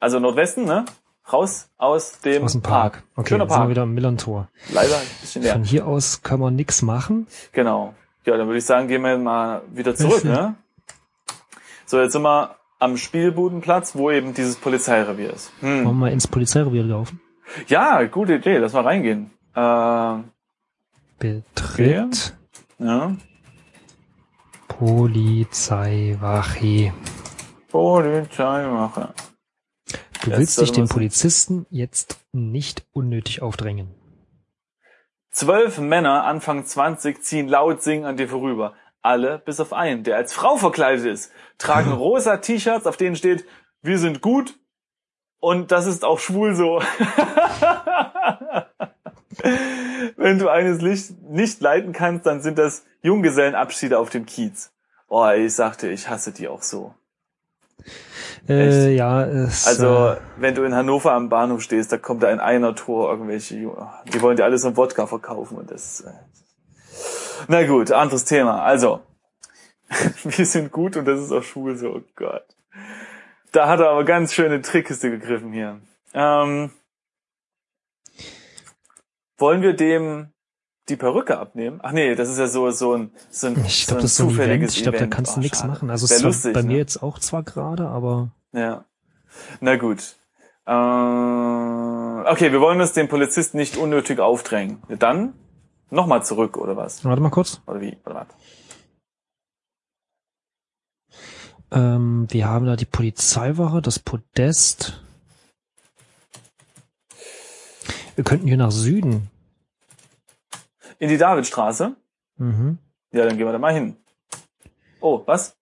[0.00, 0.84] also Nordwesten, ne?
[1.32, 3.02] Raus aus dem Aus dem Park.
[3.16, 3.70] Okay, Schöner jetzt sind wir Park.
[3.70, 4.48] wieder am Millern-Tor.
[4.72, 5.52] Leider ein bisschen leer.
[5.54, 7.26] Von hier aus können wir nix machen.
[7.52, 7.94] Genau.
[8.24, 10.54] Ja, dann würde ich sagen, gehen wir mal wieder zurück, ne?
[11.84, 15.50] So, jetzt sind wir am Spielbudenplatz, wo eben dieses Polizeirevier ist.
[15.60, 15.84] Wollen Hm.
[15.84, 17.20] wir mal ins Polizeirevier laufen?
[17.68, 19.30] Ja, gute Idee, lass mal reingehen.
[19.54, 20.18] Äh,
[21.18, 22.34] Betritt
[22.78, 23.16] ja.
[24.78, 26.92] Polizeiwache.
[27.68, 29.14] Polizeiwache.
[30.22, 33.94] Du Jetzt willst dich den Polizisten jetzt nicht unnötig aufdrängen.
[35.30, 38.74] Zwölf Männer Anfang 20 ziehen laut singen an dir vorüber.
[39.00, 43.46] Alle bis auf einen, der als Frau verkleidet ist, tragen rosa T-Shirts, auf denen steht,
[43.80, 44.58] wir sind gut
[45.38, 46.82] und das ist auch schwul so.
[50.16, 54.72] Wenn du eines Licht nicht leiten kannst, dann sind das Junggesellenabschiede auf dem Kiez.
[55.08, 56.94] Oh, ich sagte, ich hasse die auch so.
[58.48, 62.30] Äh, ja, es, Also, äh, wenn du in Hannover am Bahnhof stehst, da kommt da
[62.30, 66.00] in einer Tour irgendwelche, die wollen dir alles im Wodka verkaufen und das.
[66.00, 66.12] Äh,
[67.48, 68.62] na gut, anderes Thema.
[68.62, 69.00] Also,
[70.24, 71.96] wir sind gut und das ist auch schwul so.
[71.96, 72.44] Oh Gott.
[73.52, 75.80] Da hat er aber ganz schöne Trickkiste gegriffen hier.
[76.14, 76.70] Ähm,
[79.38, 80.32] wollen wir dem
[80.88, 81.80] die Perücke abnehmen?
[81.82, 84.10] Ach nee, das ist ja so so ein so ein, ich so glaube, ein das
[84.12, 84.70] ist so ein Event.
[84.76, 85.90] Ich glaube, da kannst du Oh, nichts machen.
[85.90, 86.68] Also es lustig, bei ne?
[86.68, 88.84] mir jetzt auch zwar gerade, aber Ja.
[89.60, 90.16] Na gut.
[90.66, 94.82] Äh, okay, wir wollen uns den Polizisten nicht unnötig aufdrängen.
[94.98, 95.34] Dann
[95.90, 97.04] nochmal zurück, oder was?
[97.04, 97.60] warte mal kurz.
[97.66, 97.96] Oder wie?
[98.04, 98.26] Oder was?
[101.70, 105.02] Ähm, wir haben da die Polizeiwache, das Podest.
[108.16, 109.30] Wir könnten hier nach Süden.
[110.98, 111.94] In die Davidstraße?
[112.38, 112.78] Mhm.
[113.12, 113.96] Ja, dann gehen wir da mal hin.
[115.00, 115.56] Oh, was?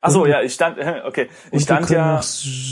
[0.00, 2.24] Ach so, Und- ja, ich stand, okay, Und ich wir stand ja, nach,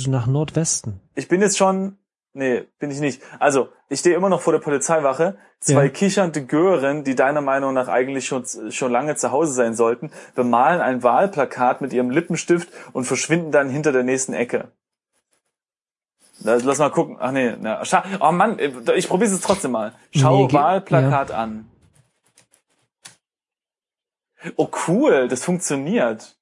[0.06, 1.00] nach Nordwesten.
[1.14, 1.98] ich bin jetzt schon,
[2.33, 3.20] nee, bin ich nicht.
[3.38, 5.37] Also, ich stehe immer noch vor der Polizeiwache.
[5.61, 5.90] Zwei Ja.
[5.90, 10.80] kichernde Gören, die deiner Meinung nach eigentlich schon, schon lange zu Hause sein sollten, bemalen
[10.80, 14.70] ein Wahlplakat mit ihrem Lippenstift und verschwinden dann hinter der nächsten Ecke.
[16.42, 17.16] Lass lass mal gucken.
[17.20, 19.92] Ach nee, na, scha oh Mann, ich probiere es trotzdem mal.
[20.11, 21.70] Schau Nee, Wahlplakat an.
[24.57, 26.37] Oh cool, das funktioniert.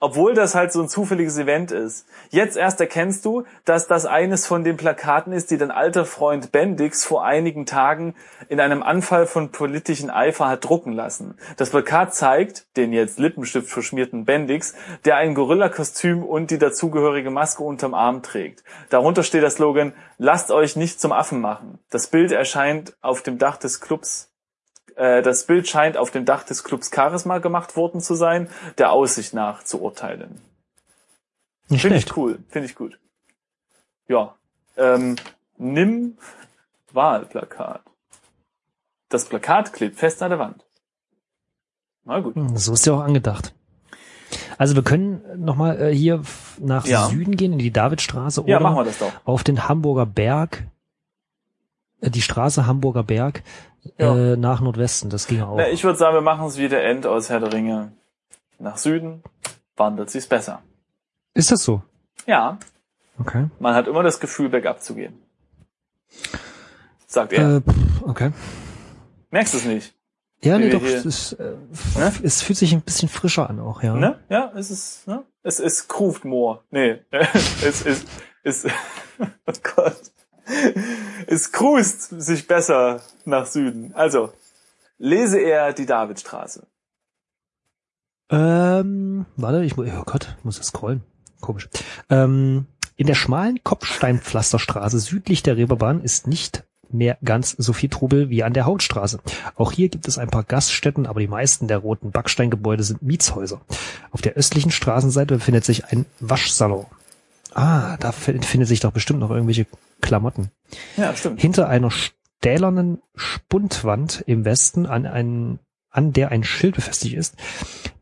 [0.00, 2.06] Obwohl das halt so ein zufälliges Event ist.
[2.30, 6.52] Jetzt erst erkennst du, dass das eines von den Plakaten ist, die dein alter Freund
[6.52, 8.14] Bendix vor einigen Tagen
[8.48, 11.36] in einem Anfall von politischen Eifer hat drucken lassen.
[11.56, 17.64] Das Plakat zeigt den jetzt Lippenstift verschmierten Bendix, der ein Gorilla-Kostüm und die dazugehörige Maske
[17.64, 18.62] unterm Arm trägt.
[18.90, 21.80] Darunter steht der Slogan, lasst euch nicht zum Affen machen.
[21.90, 24.30] Das Bild erscheint auf dem Dach des Clubs
[24.98, 28.92] äh, das Bild scheint auf dem Dach des Clubs Charisma gemacht worden zu sein, der
[28.92, 30.40] Aussicht nach zu urteilen.
[31.68, 32.98] Finde ich cool, finde ich gut.
[34.08, 34.34] Ja.
[34.76, 35.16] Ähm,
[35.56, 36.16] nimm
[36.92, 37.82] Wahlplakat.
[39.10, 40.64] Das Plakat klebt fest an der Wand.
[42.04, 42.34] Na gut.
[42.36, 43.54] Hm, So ist ja auch angedacht.
[44.56, 46.22] Also wir können nochmal äh, hier
[46.58, 47.06] nach Ja.
[47.08, 49.12] Süden gehen, in die Davidstraße Ja, oder machen wir das doch.
[49.24, 50.64] auf den Hamburger Berg,
[52.00, 53.42] die Straße Hamburger Berg
[53.98, 54.16] Ja.
[54.16, 55.10] äh, nach Nordwesten.
[55.10, 55.56] Das ging auch.
[55.56, 57.92] Na, ich würde sagen, wir machen es wie der End aus Herr der Ringe.
[58.58, 59.22] Nach Süden
[59.76, 60.62] wandert sich's besser.
[61.34, 61.82] Ist das so?
[62.26, 62.58] Ja,
[63.20, 63.46] Okay.
[63.58, 65.20] man hat immer das Gefühl, bergab zu gehen.
[67.06, 67.56] Sagt er.
[67.56, 67.60] Äh,
[68.02, 68.30] okay.
[69.30, 69.94] Merkst du es nicht?
[70.42, 70.82] Ja, nee, doch.
[70.82, 71.54] Es, ist, äh,
[71.96, 72.12] Ne?
[72.22, 73.94] es fühlt sich ein bisschen frischer an auch, ja.
[73.94, 74.18] Ne?
[74.28, 75.24] Ja, es ist, ne?
[75.42, 76.62] Es ist Kruft more.
[76.70, 78.06] Nee, es ist,
[78.44, 78.64] es,
[79.18, 80.00] oh Gott.
[81.26, 83.92] Es krust sich besser nach Süden.
[83.94, 84.32] Also,
[84.96, 86.66] lese er die Davidstraße.
[88.30, 91.02] Ähm, warte, ich muss, oh Gott, ich muss scrollen.
[91.40, 91.68] Komisch.
[92.08, 98.30] Ähm, in der schmalen Kopfsteinpflasterstraße südlich der Reeperbahn ist nicht mehr ganz so viel Trubel
[98.30, 99.20] wie an der Hauptstraße.
[99.54, 103.60] Auch hier gibt es ein paar Gaststätten, aber die meisten der roten Backsteingebäude sind Mietshäuser.
[104.10, 106.86] Auf der östlichen Straßenseite befindet sich ein Waschsalon.
[107.58, 109.66] Ah, da findet sich doch bestimmt noch irgendwelche
[110.00, 110.52] Klamotten.
[110.96, 111.40] Ja, stimmt.
[111.40, 115.58] Hinter einer stählernen Spundwand im Westen, an, einen,
[115.90, 117.34] an der ein Schild befestigt ist,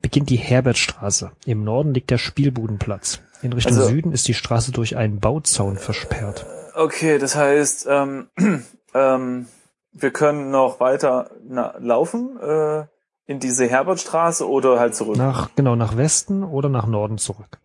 [0.03, 1.33] beginnt die Herbertstraße.
[1.47, 3.21] Im Norden liegt der Spielbudenplatz.
[3.41, 6.45] In Richtung Also- Süden ist die Straße durch einen Bauzaun versperrt.
[6.75, 8.29] Okay, das heißt, ähm,
[8.95, 9.47] ähm,
[9.93, 12.85] wir können noch weiter na, laufen äh,
[13.25, 15.17] in diese Herbertstraße oder halt zurück.
[15.17, 17.59] Nach, genau, nach Westen oder nach Norden zurück.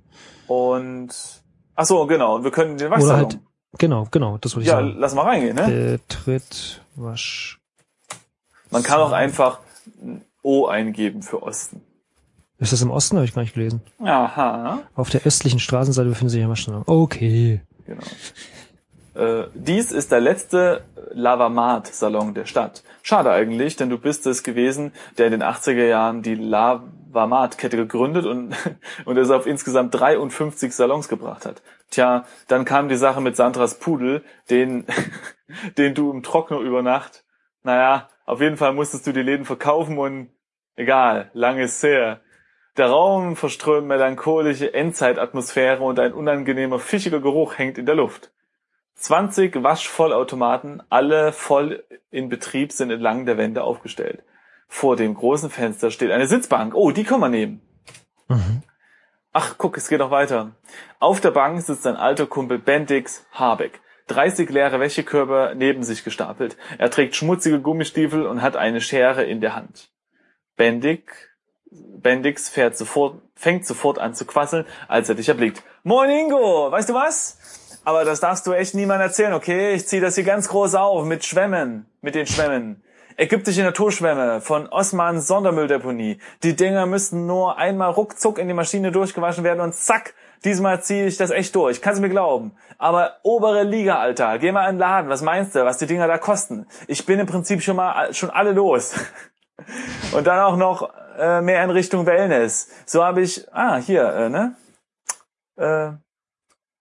[0.47, 1.40] Und
[1.75, 2.35] ach so, genau.
[2.35, 3.17] Und wir können den Oder Waschsalon.
[3.17, 3.39] halt,
[3.77, 4.95] genau, genau, das wollte ich ja, sagen.
[4.97, 5.99] lass mal reingehen, ne?
[6.07, 7.59] Betritt, Wasch.
[8.69, 9.59] Man kann auch einfach
[10.01, 11.81] ein O eingeben für Osten.
[12.57, 13.17] Ist das im Osten?
[13.17, 13.81] Habe ich gar nicht gelesen.
[14.03, 16.83] Aha, Auf der östlichen Straßenseite befindet sich ein Waschsalon.
[16.85, 17.61] Okay.
[17.85, 18.01] genau.
[19.13, 22.83] Äh, dies ist der letzte Lavamat-Salon der Stadt.
[23.01, 26.35] Schade eigentlich, denn du bist es gewesen, der in den 80er Jahren die
[27.13, 28.55] Lavamat-Kette gegründet und,
[29.05, 31.61] und es auf insgesamt 53 Salons gebracht hat.
[31.89, 34.85] Tja, dann kam die Sache mit Sandras Pudel, den,
[35.77, 37.23] den du im Trockner über Nacht,
[37.63, 40.29] naja, auf jeden Fall musstest du die Läden verkaufen und
[40.75, 42.21] egal, lang ist her.
[42.77, 48.31] Der Raum verströmt melancholische Endzeitatmosphäre und ein unangenehmer fischiger Geruch hängt in der Luft.
[48.95, 54.23] 20 Waschvollautomaten, alle voll in Betrieb, sind entlang der Wände aufgestellt.
[54.73, 56.73] Vor dem großen Fenster steht eine Sitzbank.
[56.75, 57.61] Oh, die kann man nehmen.
[58.29, 58.63] Mhm.
[59.33, 60.55] Ach, guck, es geht noch weiter.
[60.97, 63.81] Auf der Bank sitzt ein alter Kumpel Bendix Habeck.
[64.07, 66.55] 30 leere Wäschekörper neben sich gestapelt.
[66.77, 69.91] Er trägt schmutzige Gummistiefel und hat eine Schere in der Hand.
[70.55, 71.11] Bendig,
[71.69, 75.63] Bendix fährt sofort, fängt sofort an zu quasseln, als er dich erblickt.
[75.83, 77.81] Moin Ingo, weißt du was?
[77.83, 79.73] Aber das darfst du echt niemandem erzählen, okay?
[79.73, 82.81] Ich zieh das hier ganz groß auf, mit Schwämmen, mit den Schwämmen.
[83.21, 86.17] Ägyptische Naturschwämme von Osmans Sondermülldeponie.
[86.41, 91.05] Die Dinger müssten nur einmal ruckzuck in die Maschine durchgewaschen werden und zack, diesmal ziehe
[91.05, 91.83] ich das echt durch.
[91.83, 92.55] Kannst du mir glauben.
[92.79, 94.39] Aber obere Liga, Alter.
[94.39, 95.11] Geh mal in den Laden.
[95.11, 96.65] Was meinst du, was die Dinger da kosten?
[96.87, 98.95] Ich bin im Prinzip schon mal, schon alle los.
[100.13, 102.69] Und dann auch noch äh, mehr in Richtung Wellness.
[102.87, 104.55] So habe ich, ah, hier, äh, ne?
[105.57, 105.91] Äh,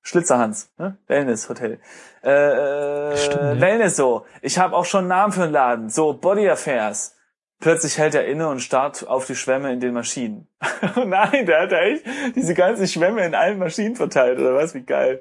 [0.03, 0.97] Schlitzerhans, ne?
[1.07, 1.79] Wellness Hotel.
[2.23, 3.61] Äh, Stimmt, ja.
[3.61, 4.25] Wellness so.
[4.43, 5.89] Ich habe auch schon einen Namen für einen Laden.
[5.91, 7.17] So Body Affairs.
[7.61, 10.49] Plötzlich hält er inne und starrt auf die Schwämme in den Maschinen.
[10.97, 14.75] Nein, der hat da echt diese ganzen Schwämme in allen Maschinen verteilt, oder was?
[14.75, 15.21] Wie geil.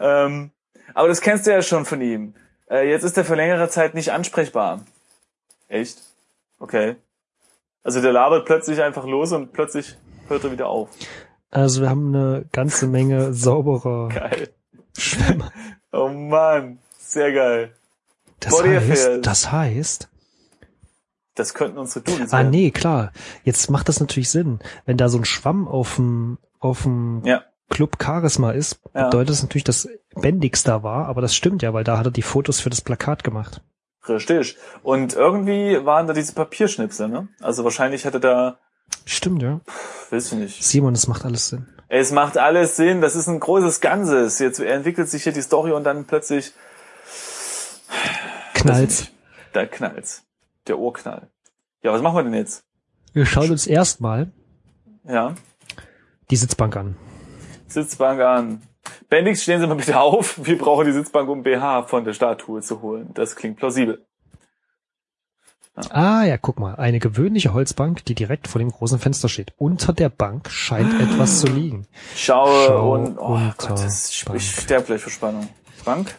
[0.00, 0.50] Ähm,
[0.94, 2.34] aber das kennst du ja schon von ihm.
[2.70, 4.80] Äh, jetzt ist er für längere Zeit nicht ansprechbar.
[5.68, 5.98] Echt?
[6.58, 6.96] Okay.
[7.82, 10.88] Also der labert plötzlich einfach los und plötzlich hört er wieder auf.
[11.54, 14.48] Also wir haben eine ganze Menge sauberer Geil.
[14.96, 15.50] Schwämme.
[15.92, 17.72] Oh Mann, sehr geil.
[18.40, 19.20] Das Body heißt, Affairs.
[19.22, 20.08] das heißt,
[21.34, 23.12] Das könnten unsere Dudels ah nee, klar.
[23.44, 24.58] Jetzt macht das natürlich Sinn.
[24.86, 29.04] Wenn da so ein Schwamm auf dem, auf dem Ja, Club Charisma ist, Ja.
[29.06, 32.10] bedeutet das natürlich, dass Bendix da war, aber das stimmt ja, weil da hat er
[32.12, 33.62] die Fotos für das Plakat gemacht.
[34.08, 34.56] richtig.
[34.82, 37.28] Und irgendwie waren da diese Papierschnipsel, ne?
[37.40, 38.58] Also wahrscheinlich hatte da,
[39.04, 39.60] Stimmt, ja.
[40.10, 40.64] weiß ich nicht.
[40.64, 41.66] Simon, das macht alles Sinn.
[41.88, 44.38] Es macht alles Sinn, das ist ein großes Ganzes.
[44.38, 46.52] Jetzt entwickelt sich hier die Story und dann plötzlich
[48.54, 49.12] Knallt.
[49.52, 50.22] Da knallt's.
[50.66, 51.28] Der Urknall.
[51.82, 52.64] Ja, was machen wir denn jetzt?
[53.12, 54.32] Wir schauen uns erstmal
[55.06, 55.34] Ja,
[56.30, 56.96] die Sitzbank an.
[57.68, 58.62] Sitzbank an.
[59.10, 60.44] Bendix, stehen Sie mal bitte auf.
[60.44, 63.10] Wir brauchen die Sitzbank, um BH von der Statue zu holen.
[63.14, 64.04] Das klingt plausibel.
[65.90, 69.52] Ah ja, guck mal, eine gewöhnliche Holzbank, die direkt vor dem großen Fenster steht.
[69.56, 71.86] Unter der Bank scheint etwas zu liegen.
[72.14, 75.48] Schaue Schau und, oh Gott, das, ich, ich sterbe gleich vor Spannung.
[75.84, 76.14] Bank?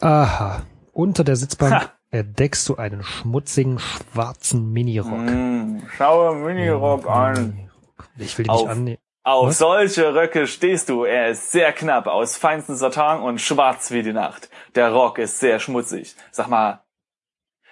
[0.00, 0.62] Aha,
[0.92, 1.92] unter der Sitzbank Ha.
[2.10, 5.12] entdeckst du einen schmutzigen schwarzen Minirock.
[5.12, 7.68] Hm, schaue Minirock an.
[8.16, 8.62] Ich will Auf.
[8.62, 8.98] nicht annehmen.
[9.24, 9.58] Auf Was?
[9.58, 11.04] solche Röcke stehst du.
[11.04, 14.48] Er ist sehr knapp, aus feinstem Satin und schwarz wie die Nacht.
[14.74, 16.14] Der Rock ist sehr schmutzig.
[16.30, 16.80] Sag mal,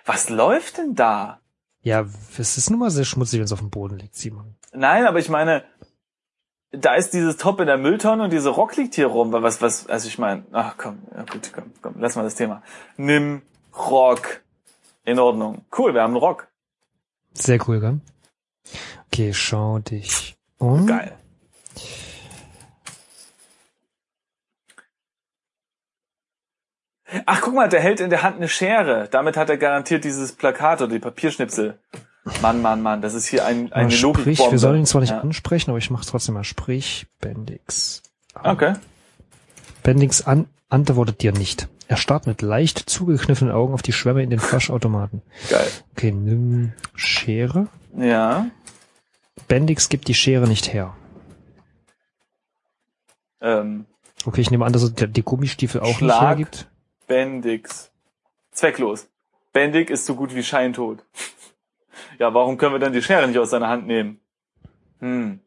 [0.07, 1.40] was läuft denn da?
[1.83, 2.07] Ja,
[2.38, 4.57] es ist nun mal sehr schmutzig, wenn es auf dem Boden liegt, Simon.
[4.73, 5.64] Nein, aber ich meine,
[6.71, 9.33] da ist dieses Top in der Mülltonne und dieser Rock liegt hier rum.
[9.33, 12.62] Was, was, also ich meine, ach komm, ja gut, komm, komm, lass mal das Thema.
[12.97, 13.42] Nimm
[13.77, 14.42] Rock.
[15.05, 15.64] In Ordnung.
[15.77, 16.49] Cool, wir haben einen Rock.
[17.33, 18.01] Sehr cool, gell?
[19.07, 20.87] Okay, schau dich um.
[20.87, 21.16] Geil.
[27.25, 29.09] Ach, guck mal, der hält in der Hand eine Schere.
[29.11, 31.79] Damit hat er garantiert dieses Plakat oder die Papierschnipsel.
[32.42, 34.51] Mann, Mann, Mann, das ist hier ein, eine Sprich, Logikbombe.
[34.53, 35.21] wir sollen ihn zwar nicht Ja.
[35.21, 36.42] ansprechen, aber ich mach's trotzdem mal.
[36.42, 38.03] Sprich, Bendix.
[38.42, 38.75] Okay.
[39.85, 41.69] Bendix an antwortet dir nicht.
[41.87, 45.23] Er starrt mit leicht zugekniffenen Augen auf die Schwämme in den Flaschautomaten.
[45.49, 45.69] Geil.
[45.92, 47.69] Okay, nimm Schere.
[47.97, 48.47] Ja.
[49.47, 50.95] Bendix gibt die Schere nicht her.
[53.40, 53.87] Ähm,
[54.25, 56.21] Okay, ich nehme an, dass er die Gummistiefel auch nicht Schlag.
[56.23, 56.66] hergibt.
[57.07, 57.90] Bendix.
[58.53, 59.09] Zwecklos.
[59.53, 61.05] Bendig ist so gut wie scheintot.
[62.19, 64.21] Ja, warum können wir dann die Schere nicht aus seiner Hand nehmen?
[65.01, 65.40] Hm.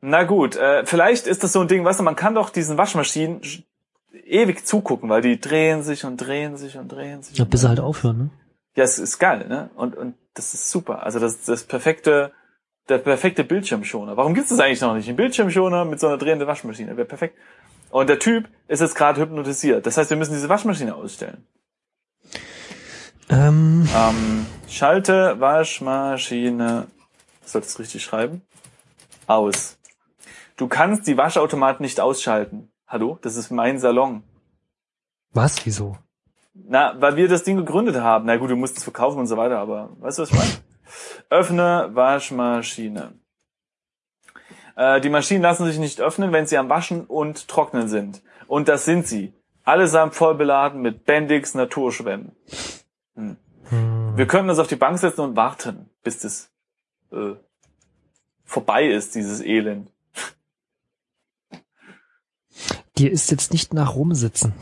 [0.00, 2.76] Na gut, äh, vielleicht ist das so ein Ding, weißt du, man kann doch diesen
[2.78, 3.62] Waschmaschinen sch-
[4.24, 7.36] ewig zugucken, weil die drehen sich und drehen sich und drehen sich.
[7.38, 8.30] Ja, bis er halt aufhören, ne?
[8.74, 9.70] Ja, es ist geil, ne?
[9.74, 11.02] Und, und das ist super.
[11.02, 12.32] Also das ist das perfekte,
[12.88, 14.16] der perfekte Bildschirmschoner.
[14.16, 15.08] Warum gibt's das eigentlich noch nicht?
[15.08, 17.36] Ein Bildschirmschoner mit so einer drehenden Waschmaschine wäre perfekt.
[17.92, 19.84] Und der Typ ist jetzt gerade hypnotisiert.
[19.86, 21.46] Das heißt, wir müssen diese Waschmaschine ausstellen.
[23.28, 26.86] Ähm, Ähm, schalte Waschmaschine,
[27.44, 28.42] soll ich das richtig schreiben?
[29.26, 29.78] Aus.
[30.56, 32.70] Du kannst die Waschautomaten nicht ausschalten.
[32.86, 33.18] Hallo?
[33.22, 34.22] Das ist mein Salon.
[35.32, 35.64] was?
[35.64, 35.96] Wieso?
[36.54, 38.26] Na, weil wir das Ding gegründet haben.
[38.26, 40.50] Na gut, du musst es verkaufen und so weiter, aber weißt du, was ich meine?
[41.30, 43.12] Öffne Waschmaschine.
[44.76, 48.22] Äh, die Maschinen lassen sich nicht öffnen, wenn sie am Waschen und Trocknen sind.
[48.46, 49.32] Und das sind sie.
[49.64, 52.32] Allesamt voll beladen mit Bendix Naturschwämmen.
[53.14, 53.36] Hm.
[54.16, 56.50] Wir können uns auf die Bank setzen und warten, bis das
[57.12, 57.34] äh,
[58.44, 59.90] vorbei ist, dieses Elend.
[62.98, 64.52] Dir ist jetzt nicht nach rumsitzen.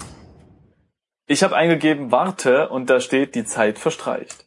[1.27, 4.47] Ich habe eingegeben Warte und da steht, die Zeit verstreicht.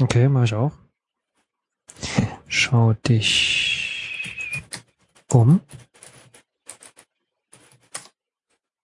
[0.00, 0.72] Okay, mache ich auch.
[2.46, 3.69] Schau dich
[5.34, 5.60] um.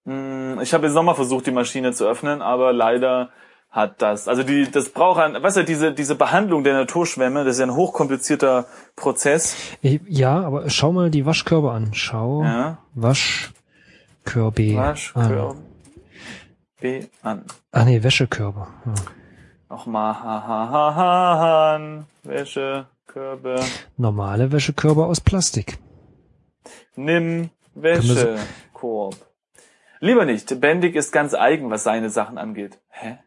[0.04, 3.30] Hm, Ich habe jetzt nochmal versucht, die Maschine zu öffnen, aber leider
[3.70, 7.56] hat das, also die, das braucht ein, weißt du, diese, diese Behandlung der Naturschwämme, das
[7.56, 9.54] ist ja ein hochkomplizierter Prozess.
[9.82, 11.92] Eh, Ja, aber schau mal die Waschkörbe an.
[11.92, 15.62] Schau Ja, Waschkörbe Waschkörbe an.
[16.80, 17.44] B an.
[17.72, 18.66] Ah nee, Wäschekörbe.
[18.86, 18.94] Ja.
[19.68, 21.38] Nochmal, ha, ha, ha, ha,
[21.72, 23.60] han, Wäsche, Körbe,
[23.96, 25.78] Normale Wäschekörbe aus Plastik.
[26.96, 28.36] Nimm wir so- Wäsche,
[28.72, 29.16] Korb.
[30.00, 32.78] Lieber nicht, Bendig ist ganz eigen, was seine Sachen angeht.
[32.90, 33.18] Hä?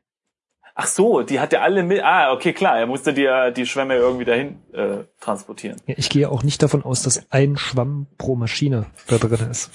[0.75, 2.01] Ach so, die hat er alle mit.
[2.03, 5.81] Ah, okay, klar, er musste die, die Schwämme irgendwie dahin äh, transportieren.
[5.87, 9.71] Ja, ich gehe auch nicht davon aus, dass ein Schwamm pro Maschine da drin ist.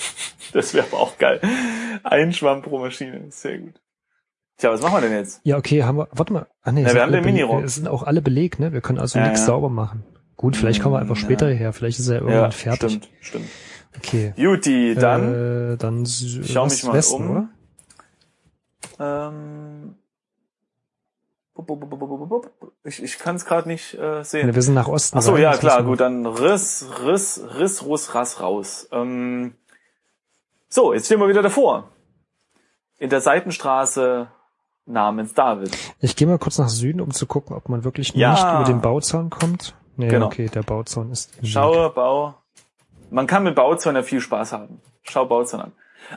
[0.55, 1.41] Das wäre aber auch geil.
[2.05, 3.75] Ein Schwamm pro Maschine, sehr gut.
[4.57, 5.41] Tja, was machen wir denn jetzt?
[5.45, 6.47] Ja, okay, haben wir, warte mal.
[6.63, 7.25] Ah, nee, Ja, wir haben den.
[7.25, 7.65] Minirock.
[7.65, 8.73] Es sind auch alle belegt, ne?
[8.73, 9.47] Wir können also Ja, nichts ja.
[9.47, 10.05] sauber machen.
[10.37, 11.73] Gut, vielleicht kommen wir einfach Mm, später hierher.
[11.73, 12.91] Vielleicht ist er irgendwann Ja, fertig.
[12.93, 13.49] stimmt, stimmt.
[13.97, 14.33] Okay.
[14.37, 17.31] Juti, dann Äh, dann schau mich mal Westen, um.
[17.31, 17.49] oder?
[19.01, 19.95] ähm,
[22.85, 24.47] ich, ich kann es gerade nicht äh, sehen.
[24.49, 25.19] Ne, wir sind nach Osten.
[25.19, 28.89] Ach so, ja, klar, gut, dann Riss, Riss, Riss, Russ, Rass, raus.
[28.93, 29.55] Ähm,
[30.69, 31.91] so, jetzt stehen wir wieder davor.
[32.99, 34.29] In der Seitenstraße
[34.87, 35.77] namens David.
[36.01, 38.33] Ich gehe mal kurz nach Süden, um zu gucken, ob man wirklich Ja.
[38.33, 39.75] nicht über den Bauzaun kommt.
[39.97, 40.27] Nee, Genau.
[40.27, 41.33] okay, der Bauzaun ist.
[41.45, 42.35] Schaue, Bau.
[43.11, 44.81] Man kann mit Bauzaun ja viel Spaß haben.
[45.03, 45.73] Schau Bauzaun an.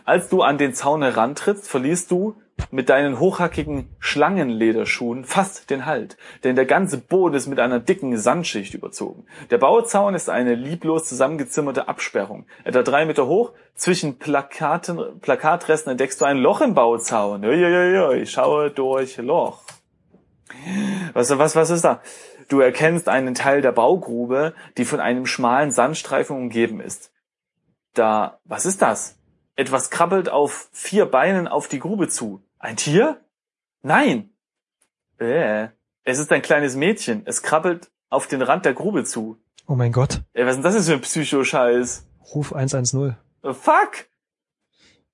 [0.06, 2.36] Als du an den Zaun herantrittst, verlierst du
[2.72, 8.18] mit deinen hochhackigen Schlangenlederschuhen fast den Halt, denn der ganze Boden ist mit einer dicken
[8.18, 9.26] Sandschicht überzogen.
[9.52, 12.46] Der Bauzaun ist eine lieblos zusammengezimmerte Absperrung.
[12.64, 17.46] Etwa drei Meter hoch, zwischen Plakaten, Plakatresten entdeckst du ein Loch im Bauzaun.
[17.46, 19.62] Uiuiui, schaue durch Loch.
[21.14, 22.02] Was, was, was ist da?
[22.48, 27.12] Du erkennst einen Teil der Baugrube, die von einem schmalen Sandstreifen umgeben ist.
[27.94, 29.18] Da, was ist das?
[29.56, 32.42] Etwas krabbelt auf vier Beinen auf die Grube zu.
[32.60, 33.20] Ein Tier?
[33.82, 34.30] Nein.
[35.20, 35.70] Äh,
[36.04, 37.24] es ist ein kleines Mädchen.
[37.26, 39.38] Es krabbelt auf den Rand der Grube zu.
[39.68, 40.22] Oh mein Gott.
[40.34, 42.08] Ey, was ist denn das jetzt für ein Psycho-Scheiß?
[42.34, 43.16] Ruf 110.
[43.44, 44.08] Äh, Fuck!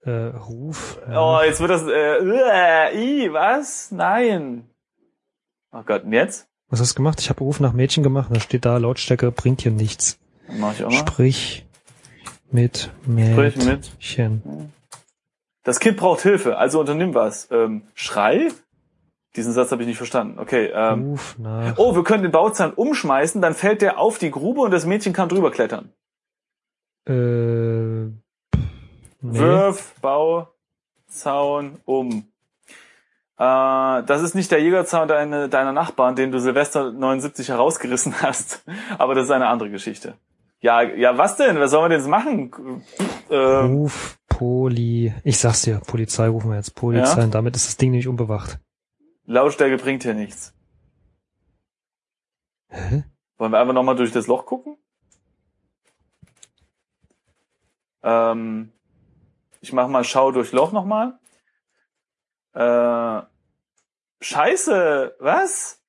[0.02, 1.00] Äh, Ruf.
[1.08, 2.18] äh, Oh, jetzt wird das, äh,
[2.92, 3.92] äh, i, was?
[3.92, 4.70] Nein.
[5.72, 6.48] Oh Gott, und jetzt?
[6.74, 7.22] Was hast du gemacht?
[7.22, 8.30] Ich habe Ruf nach Mädchen gemacht.
[8.34, 10.18] Da steht da, Lautstärke bringt hier nichts.
[10.58, 10.98] Mach ich auch mal.
[10.98, 11.68] Sprich
[12.50, 13.66] mit Sprich mit.
[13.68, 14.72] Mädchen.
[15.62, 17.48] Das Kind braucht Hilfe, also unternimm was.
[17.52, 18.50] Ähm, Schrei?
[19.36, 20.40] Diesen Satz habe ich nicht verstanden.
[20.40, 20.72] Okay.
[20.74, 21.78] Ähm, Ruf nach.
[21.78, 25.14] oh, wir können den Bauzaun umschmeißen, dann fällt der auf die Grube und das Mädchen
[25.14, 25.94] kann drüber klettern.
[27.08, 27.14] Äh,
[28.02, 28.20] nee.
[29.22, 32.33] Wirf Bauzaun um.
[33.38, 38.64] Äh, das ist nicht der Jägerzaun deine, deiner Nachbarn, den du Silvester 79 herausgerissen hast.
[38.98, 40.16] Aber das ist eine andere Geschichte.
[40.60, 41.60] Ja, ja, was denn?
[41.60, 42.84] Was sollen wir denn jetzt machen?
[43.30, 45.14] Ähm, Ruf Poli.
[45.24, 46.76] Ich sag's dir, Polizei rufen wir jetzt.
[46.76, 47.20] Polizei.
[47.20, 47.24] Ja?
[47.26, 48.60] Und damit ist das Ding nämlich unbewacht.
[49.26, 50.54] Lautstärke bringt hier nichts.
[52.70, 53.04] Hä?
[53.38, 54.78] Wollen wir einfach nochmal durch das Loch gucken?
[58.04, 58.72] Ähm,
[59.62, 61.20] ich mach mal Schau durch Loch nochmal.
[62.54, 63.22] Äh,
[64.22, 65.82] Scheiße, was?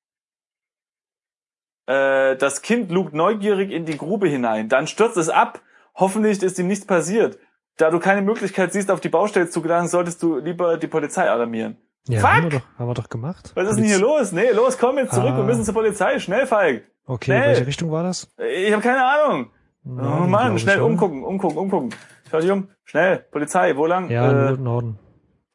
[1.87, 4.69] Äh, das Kind lugt neugierig in die Grube hinein.
[4.69, 5.61] Dann stürzt es ab.
[5.95, 7.39] Hoffentlich ist ihm nichts passiert.
[7.77, 11.29] Da du keine Möglichkeit siehst, auf die Baustelle zu gelangen, solltest du lieber die Polizei
[11.29, 11.77] alarmieren.
[12.07, 12.31] Ja, Fuck!
[12.31, 13.53] haben wir doch, haben wir doch gemacht.
[13.55, 14.33] Was ist denn hier los?
[14.33, 15.31] Nee, los, komm jetzt zurück.
[15.33, 15.37] Ah.
[15.39, 16.19] Wir müssen zur Polizei.
[16.19, 16.85] Schnell, Falk.
[17.07, 17.49] Okay, Schnell.
[17.49, 18.33] welche Richtung war das?
[18.39, 19.51] Ich habe keine Ahnung.
[19.87, 21.95] Oh Norden, Mann, schnell umgucken, umgucken, umgucken.
[22.31, 22.69] Schau dich um.
[22.85, 24.11] Schnell, Polizei, wo lang?
[24.11, 24.99] Ja, äh, Norden.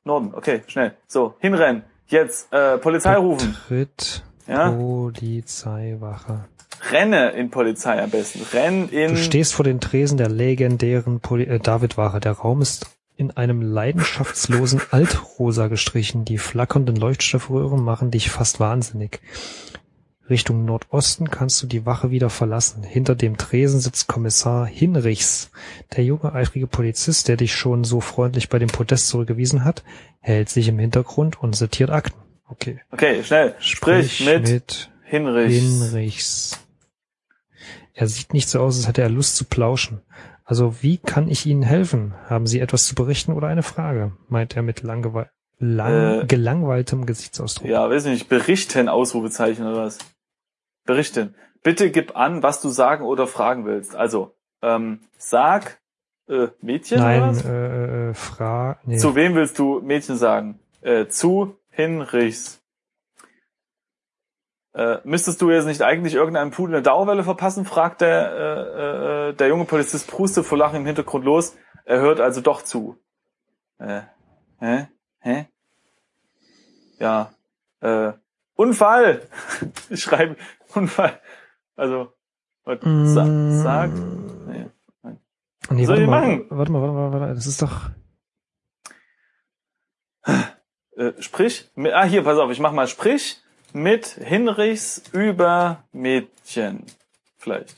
[0.09, 0.93] Norden, okay, schnell.
[1.07, 1.83] So, hinrennen.
[2.07, 3.55] Jetzt, äh, Polizei rufen.
[3.67, 4.71] Tritt Ja?
[4.71, 6.45] Polizeiwache.
[6.91, 8.41] Renne in Polizei am besten.
[8.51, 9.09] Renn in...
[9.09, 12.19] Du stehst vor den Tresen der legendären Poli äh, Davidwache.
[12.19, 16.25] Der Raum ist in einem leidenschaftslosen Altrosa gestrichen.
[16.25, 19.19] Die flackernden Leuchtstoffröhren machen dich fast wahnsinnig.
[20.29, 22.83] Richtung Nordosten kannst du die Wache wieder verlassen.
[22.83, 25.51] Hinter dem Tresen sitzt Kommissar Hinrichs.
[25.95, 29.83] Der junge, eifrige Polizist, der dich schon so freundlich bei dem Podest zurückgewiesen hat,
[30.19, 32.19] hält sich im Hintergrund und sortiert Akten.
[32.47, 32.79] Okay.
[32.91, 33.55] Okay, schnell.
[33.59, 35.59] Sprich, mit, mit Hinrich.
[35.59, 36.59] Hinrichs.
[37.93, 40.01] Er sieht nicht so aus, als hätte er Lust zu plauschen.
[40.45, 42.13] Also wie kann ich Ihnen helfen?
[42.27, 44.13] Haben Sie etwas zu berichten oder eine Frage?
[44.29, 45.03] meint er mit lang
[45.59, 47.67] Äh, gelangweiltem Gesichtsausdruck.
[47.67, 49.97] Ja, weiß nicht, berichten, Ausrufezeichen oder was?
[50.89, 51.35] Berichten.
[51.61, 53.95] Bitte gib an, was du sagen oder fragen willst.
[53.95, 55.79] Also, ähm, sag,
[56.27, 57.45] äh, Mädchen oder Nein, was?
[57.45, 58.97] äh, äh, Fra nee.
[58.97, 60.59] Zu wem willst du Mädchen sagen?
[60.81, 62.63] Äh, zu Hinrichs.
[64.73, 67.65] Äh, müsstest du jetzt nicht eigentlich irgendeinem Pudel eine Dauerwelle verpassen?
[67.65, 71.55] fragt der, äh, äh, der junge Polizist prustet vor Lachen im Hintergrund los.
[71.85, 72.97] Er hört also doch zu.
[73.77, 74.01] Äh,
[74.59, 74.87] hä?
[75.19, 75.49] Hä?
[76.97, 77.31] Ja.
[77.81, 78.13] Äh,
[78.59, 79.21] Unfall!
[79.89, 80.35] Ich schreibe
[80.75, 81.19] Unfall.
[81.77, 82.11] Also,
[82.65, 83.61] was, Mm.
[83.63, 83.89] sag.
[84.47, 84.65] Nee.
[85.69, 86.45] nee, soll warte ich mal, machen?
[86.49, 87.89] warte mal, warte mal, warte mal, das ist doch
[90.97, 93.41] Äh, sprich, mit, ah hier, pass auf, ich mach mal sprich
[93.71, 96.85] mit Hinrichs über Mädchen.
[97.37, 97.75] Vielleicht.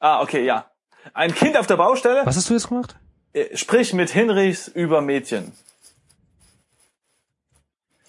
[0.00, 0.68] Ah, okay, ja.
[1.14, 2.96] Ein Kind auf der Baustelle, Was hast du jetzt gemacht?
[3.32, 5.52] äh, sprich mit Hinrichs über Mädchen.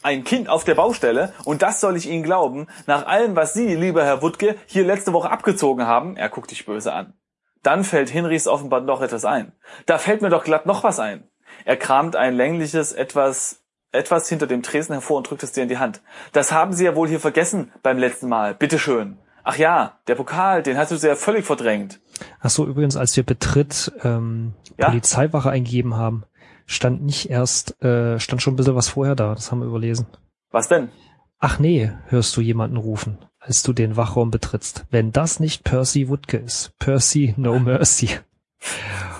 [0.04, 3.76] Ein Kind auf der Baustelle, und das soll ich Ihnen glauben, nach allem, was Sie,
[3.76, 7.14] lieber Herr Wuttke, hier letzte Woche abgezogen haben, er guckt dich böse an.
[7.62, 9.52] Dann fällt Hinrichs offenbar noch etwas ein.
[9.86, 11.30] Da fällt mir doch glatt noch was ein.
[11.66, 15.70] Er kramt ein längliches, etwas etwas hinter dem Tresen hervor und drückt es dir in
[15.70, 16.02] die Hand.
[16.32, 18.56] Das haben Sie ja wohl hier vergessen beim letzten Mal.
[18.56, 19.18] Bitteschön.
[19.44, 22.00] Ach ja, der Pokal, den hast du ja völlig verdrängt.
[22.40, 24.88] Ach so, übrigens, als wir Betritt ähm, Ja?
[24.88, 26.24] Polizeiwache eingegeben haben,
[26.72, 29.34] stand nicht erst, äh, stand schon ein bisschen was vorher da.
[29.36, 30.08] Das haben wir überlesen.
[30.52, 30.90] Was denn?
[31.40, 34.86] Ach nee, hörst du jemanden rufen, als du den Wachraum betrittst.
[34.92, 36.78] Wenn das nicht Percy Woodke ist.
[36.80, 38.10] Percy No Mercy.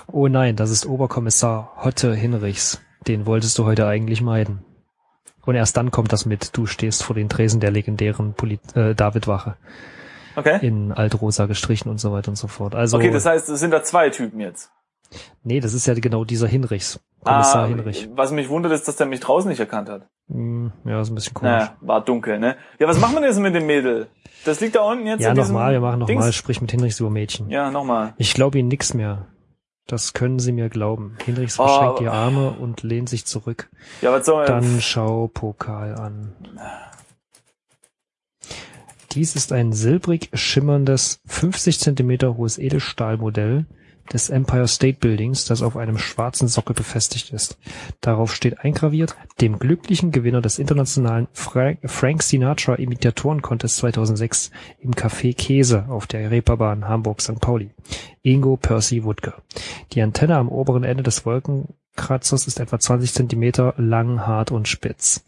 [0.06, 2.80] Oh nein, das ist Oberkommissar Hotte Hinrichs.
[3.08, 4.64] Den wolltest du heute eigentlich meiden.
[5.44, 8.94] Und erst dann kommt das mit, du stehst vor den Tresen der legendären Poli äh,
[8.94, 9.56] Davidwache
[10.36, 10.64] Okay.
[10.64, 12.74] in Altrosa gestrichen und so weiter und so fort.
[12.76, 14.70] Also, Okay, das heißt, es sind da zwei Typen jetzt.
[15.42, 17.00] Nee, das ist ja genau dieser Hinrichs.
[17.24, 18.08] Kommissar Ah, Hinrich.
[18.14, 20.08] Was mich wundert, ist, dass der mich draußen nicht erkannt hat.
[20.28, 21.52] Hm, ja, ist ein bisschen komisch.
[21.52, 22.56] Naja, war dunkel, ne?
[22.78, 24.08] Ja, was machen wir denn jetzt mit dem Mädel?
[24.44, 27.48] Das liegt da unten jetzt ja, nochmal, wir machen nochmal, sprich mit Hinrichs über Mädchen.
[27.48, 28.14] Ja, nochmal.
[28.18, 29.28] Ich glaube Ihnen nix mehr.
[29.86, 31.16] Das können Sie mir glauben.
[31.24, 31.66] Hinrichs Oh.
[31.66, 33.70] verschränkt die Arme und lehnt sich zurück.
[34.00, 36.32] Ja, was soll Dann schau Pokal an.
[39.12, 43.66] Dies ist ein silbrig schimmerndes 50 Zentimeter hohes Edelstahlmodell
[44.12, 47.58] des Empire State Buildings, das auf einem schwarzen Sockel befestigt ist.
[48.00, 54.50] Darauf steht eingraviert, dem glücklichen Gewinner des internationalen Frank, Frank Sinatra Imitatoren Contest 2006
[54.80, 57.40] im Café Käse auf der Reeperbahn Hamburg-St.
[57.40, 57.70] Pauli.
[58.22, 59.34] Ingo Percy Woodke.
[59.92, 65.24] Die Antenne am oberen Ende des Wolkenkratzers ist etwa 20 Zentimeter lang, hart und spitz.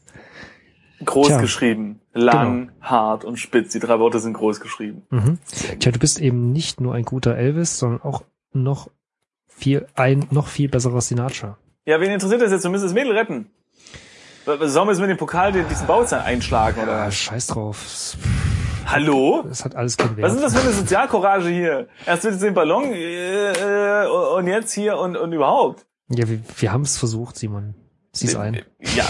[1.05, 1.37] groß Tja.
[1.37, 1.43] Genau.
[1.43, 2.01] geschrieben.
[2.13, 3.73] Lang, hart und spitz.
[3.73, 5.03] Die drei Worte sind groß geschrieben.
[5.11, 5.39] Mhm.
[5.81, 8.23] Tja, du bist eben nicht nur ein guter Elvis, sondern auch
[8.55, 8.91] noch
[9.47, 11.59] viel, ein noch viel besserer Sinatra.
[11.87, 12.65] Ja, wen interessiert das jetzt?
[12.65, 13.51] Du müsst das Mädel retten.
[14.47, 16.93] Sollen wir jetzt mit dem Pokal den- diesen Baustein einschlagen, oder?
[17.03, 18.17] Ah, scheiß drauf.
[18.87, 19.45] Hallo?
[19.51, 20.27] Es hat alles keinen Wert.
[20.27, 21.89] Was ist das für eine Sozialcourage hier?
[22.05, 25.87] Erst es den Ballon äh, äh, und jetzt hier und, und überhaupt.
[26.11, 27.75] Ja, wir, wir haben es versucht, Simon.
[28.13, 28.61] Sieh's ein.
[28.95, 29.05] Ja,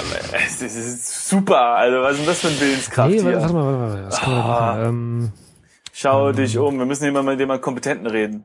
[0.47, 1.61] es ist- super.
[1.75, 3.41] Also was ist denn das für ein Willenskraft Nee, hier?
[3.41, 4.07] warte mal, warte mal.
[4.07, 4.77] Was können wir Ah.
[4.77, 4.85] machen?
[4.89, 5.33] Ähm,
[5.93, 6.79] Schau dich um.
[6.79, 8.45] Wir müssen hier mal mit jemandem Kompetenten reden.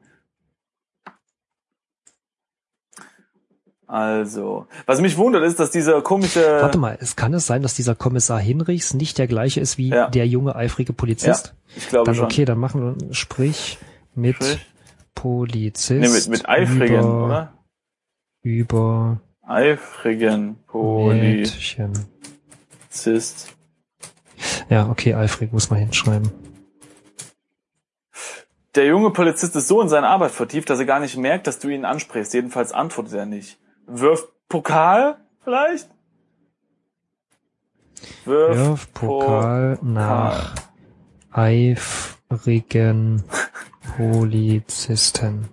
[3.92, 6.42] Also, was mich wundert, ist, dass dieser komische.
[6.62, 9.90] warte mal, es kann es sein, dass dieser Kommissar Hinrichs nicht der gleiche ist wie
[9.90, 10.10] Ja.
[10.10, 11.56] der junge, eifrige Polizist?
[11.76, 12.26] ich glaube Dann schon.
[12.26, 13.80] okay, dann machen wir sprich
[14.14, 14.60] mit Sprich.
[15.16, 15.90] Polizist.
[16.02, 17.54] Nee, mit, mit eifrigen, über, oder?
[18.44, 20.58] Über Eifrigen.
[20.68, 21.98] Polizist.
[24.70, 26.30] Ja, okay, eifrig muss man hinschreiben.
[28.76, 31.58] Der junge Polizist ist so in seine Arbeit vertieft, dass er gar nicht merkt, dass
[31.58, 32.36] du ihn ansprichst.
[32.36, 33.58] Jedenfalls antwortet er nicht.
[33.90, 35.90] Wirf Pokal vielleicht?
[38.26, 40.54] Wirf, Wirf Pokal nach
[41.32, 43.24] eifrigen
[43.98, 45.50] Polizisten.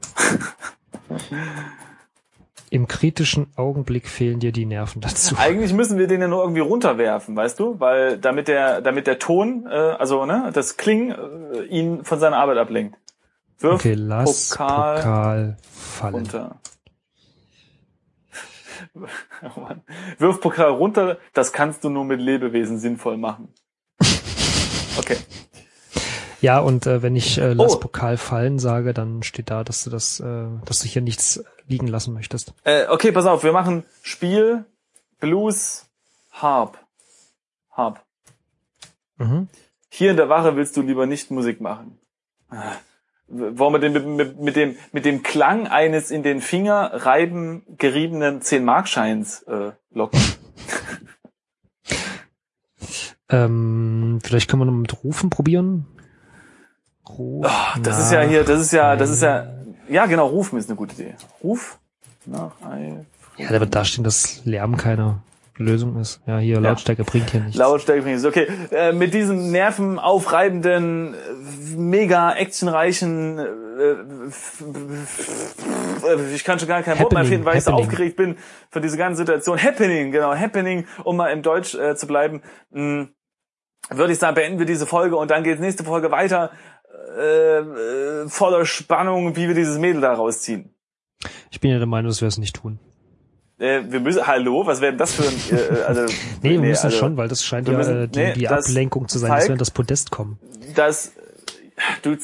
[2.68, 5.36] Im kritischen Augenblick fehlen dir die Nerven dazu.
[5.38, 7.80] Eigentlich müssen wir den ja nur irgendwie runterwerfen, weißt du?
[7.80, 11.14] Weil damit der, damit der Ton, äh, also ne, das Klingen
[11.54, 12.98] äh, ihn von seiner Arbeit ablenkt.
[13.60, 16.14] Wirf Okay, lass Pokal, Pokal fallen.
[16.14, 16.56] runter.
[19.56, 19.82] Oh Mann.
[20.18, 23.52] Wirf Pokal runter, das kannst du nur mit Lebewesen sinnvoll machen.
[24.98, 25.18] Okay.
[26.40, 27.80] Ja, und äh, wenn ich äh, lass Oh.
[27.80, 31.86] Pokal fallen sage, dann steht da, dass du das, äh, dass du hier nichts liegen
[31.86, 32.54] lassen möchtest.
[32.64, 34.64] Äh, okay, pass auf, wir machen Spiel,
[35.20, 35.86] Blues,
[36.32, 36.78] Harp.
[37.70, 38.02] Harp.
[39.18, 39.48] Mhm.
[39.90, 41.98] Hier in der Wache willst du lieber nicht Musik machen.
[42.48, 42.76] Ah.
[43.28, 48.40] Wollen wir den mit, mit, dem, mit dem Klang eines in den Finger reiben geriebenen
[48.40, 50.20] 10-Markscheins äh, locken?
[53.28, 55.86] Ähm, vielleicht können wir noch mit Rufen probieren.
[57.08, 59.46] Ruf Ah, das ist ja hier, das ist ja, das ist ja,
[59.88, 61.14] ja genau, rufen ist eine gute Idee.
[61.42, 61.78] Ruf
[62.24, 63.04] nach Eif-
[63.36, 65.18] Ja, da wird da stehen, dass Lärm keine
[65.58, 66.20] Lösung ist.
[66.26, 67.56] Ja, hier Lautstärke bringt hier nichts.
[67.56, 68.24] Lautstärke bringen.
[68.24, 74.62] Okay, äh, mit diesem nervenaufreibenden, äh, mega actionreichen, äh, f-
[76.34, 78.36] ich kann schon gar kein Wort mehr finden, weil ich so aufgeregt bin
[78.70, 79.62] von dieser ganzen Situation.
[79.62, 82.42] Happening, genau, Happening, um mal im Deutsch äh, zu bleiben.
[82.70, 83.08] Mh,
[83.90, 86.50] würde ich sagen, beenden wir diese Folge und dann geht nächste Folge weiter
[87.18, 90.74] äh, äh, voller Spannung, wie wir dieses Mädel da rausziehen.
[91.50, 92.78] Ich bin ja der Meinung, dass wir es nicht tun.
[93.58, 96.02] Äh, wir müssen, hallo, was wäre denn das für ein, äh, äh, also,
[96.42, 99.08] Nee, wir müssen also, schon, weil das scheint ja müssen- äh, die, nee, die Ablenkung
[99.08, 100.38] zu sein, zeigt- dass wir in das Podest kommen.
[100.74, 101.12] das
[102.02, 102.16] du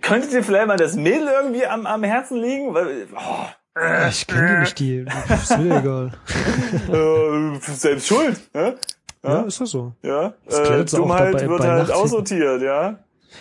[0.00, 2.74] könntet ihr vielleicht mal das Mädel irgendwie am, am Herzen liegen?
[2.74, 3.46] Weil, oh,
[4.10, 5.06] Ich kenne nicht, die
[5.42, 6.12] ist mir egal.
[6.92, 8.76] äh, selbst schuld, ne?
[9.22, 9.92] Ja, ist das so.
[10.02, 12.98] Ja, Das äh, Dummheit dabei wird bei halt aussortiert, ja.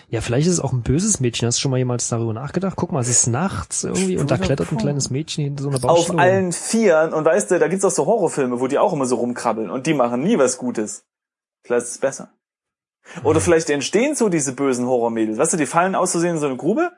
[0.10, 1.48] Ja, vielleicht ist es auch ein böses Mädchen.
[1.48, 2.76] Hast du schon mal jemals darüber nachgedacht?
[2.76, 5.80] Guck mal, es ist nachts irgendwie und da klettert ein kleines Mädchen hinter so einer
[5.80, 6.18] Baustelle.
[6.20, 7.14] Auf allen Vieren.
[7.14, 9.70] Und weißt du, da gibt's auch so Horrorfilme, wo die auch immer so rumkrabbeln.
[9.70, 11.06] Und die machen nie was Gutes.
[11.64, 12.30] Vielleicht ist es besser.
[13.24, 15.38] Oder vielleicht entstehen so diese bösen Horrormädels.
[15.38, 16.92] Weißt du, die fallen aus Versehen in so eine Grube.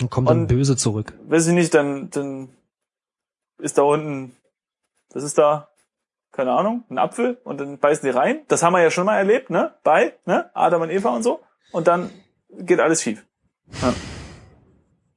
[0.00, 1.12] Und kommt dann und- böse zurück.
[1.28, 2.48] Weiß ich nicht, dann, dann
[3.58, 4.36] ist da unten,
[5.12, 5.68] was ist da?
[6.32, 8.40] Keine Ahnung, ein Apfel und dann beißen die rein.
[8.48, 9.74] Das haben wir ja schon mal erlebt, ne?
[9.82, 10.50] Bei, ne?
[10.54, 11.40] Adam und Eva und so.
[11.72, 12.10] Und dann
[12.50, 13.24] geht alles schief.
[13.82, 13.94] Ja.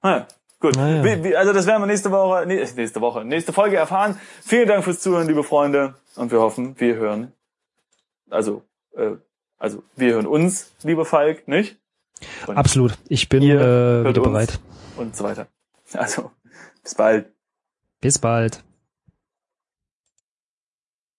[0.03, 0.27] Naja,
[0.59, 0.75] gut.
[0.75, 1.03] Naja.
[1.03, 4.19] Wie, wie, also das werden wir nächste Woche, nächste Woche, nächste Folge erfahren.
[4.41, 5.95] Vielen Dank fürs Zuhören, liebe Freunde.
[6.15, 7.33] Und wir hoffen, wir hören,
[8.29, 8.63] also,
[8.95, 9.11] äh,
[9.57, 11.77] also wir hören uns, lieber Falk, nicht?
[12.47, 12.97] Und, Absolut.
[13.07, 14.59] Ich bin äh, wieder bereit.
[14.97, 15.47] und so weiter.
[15.93, 16.31] Also,
[16.83, 17.31] bis bald.
[17.99, 18.63] Bis bald.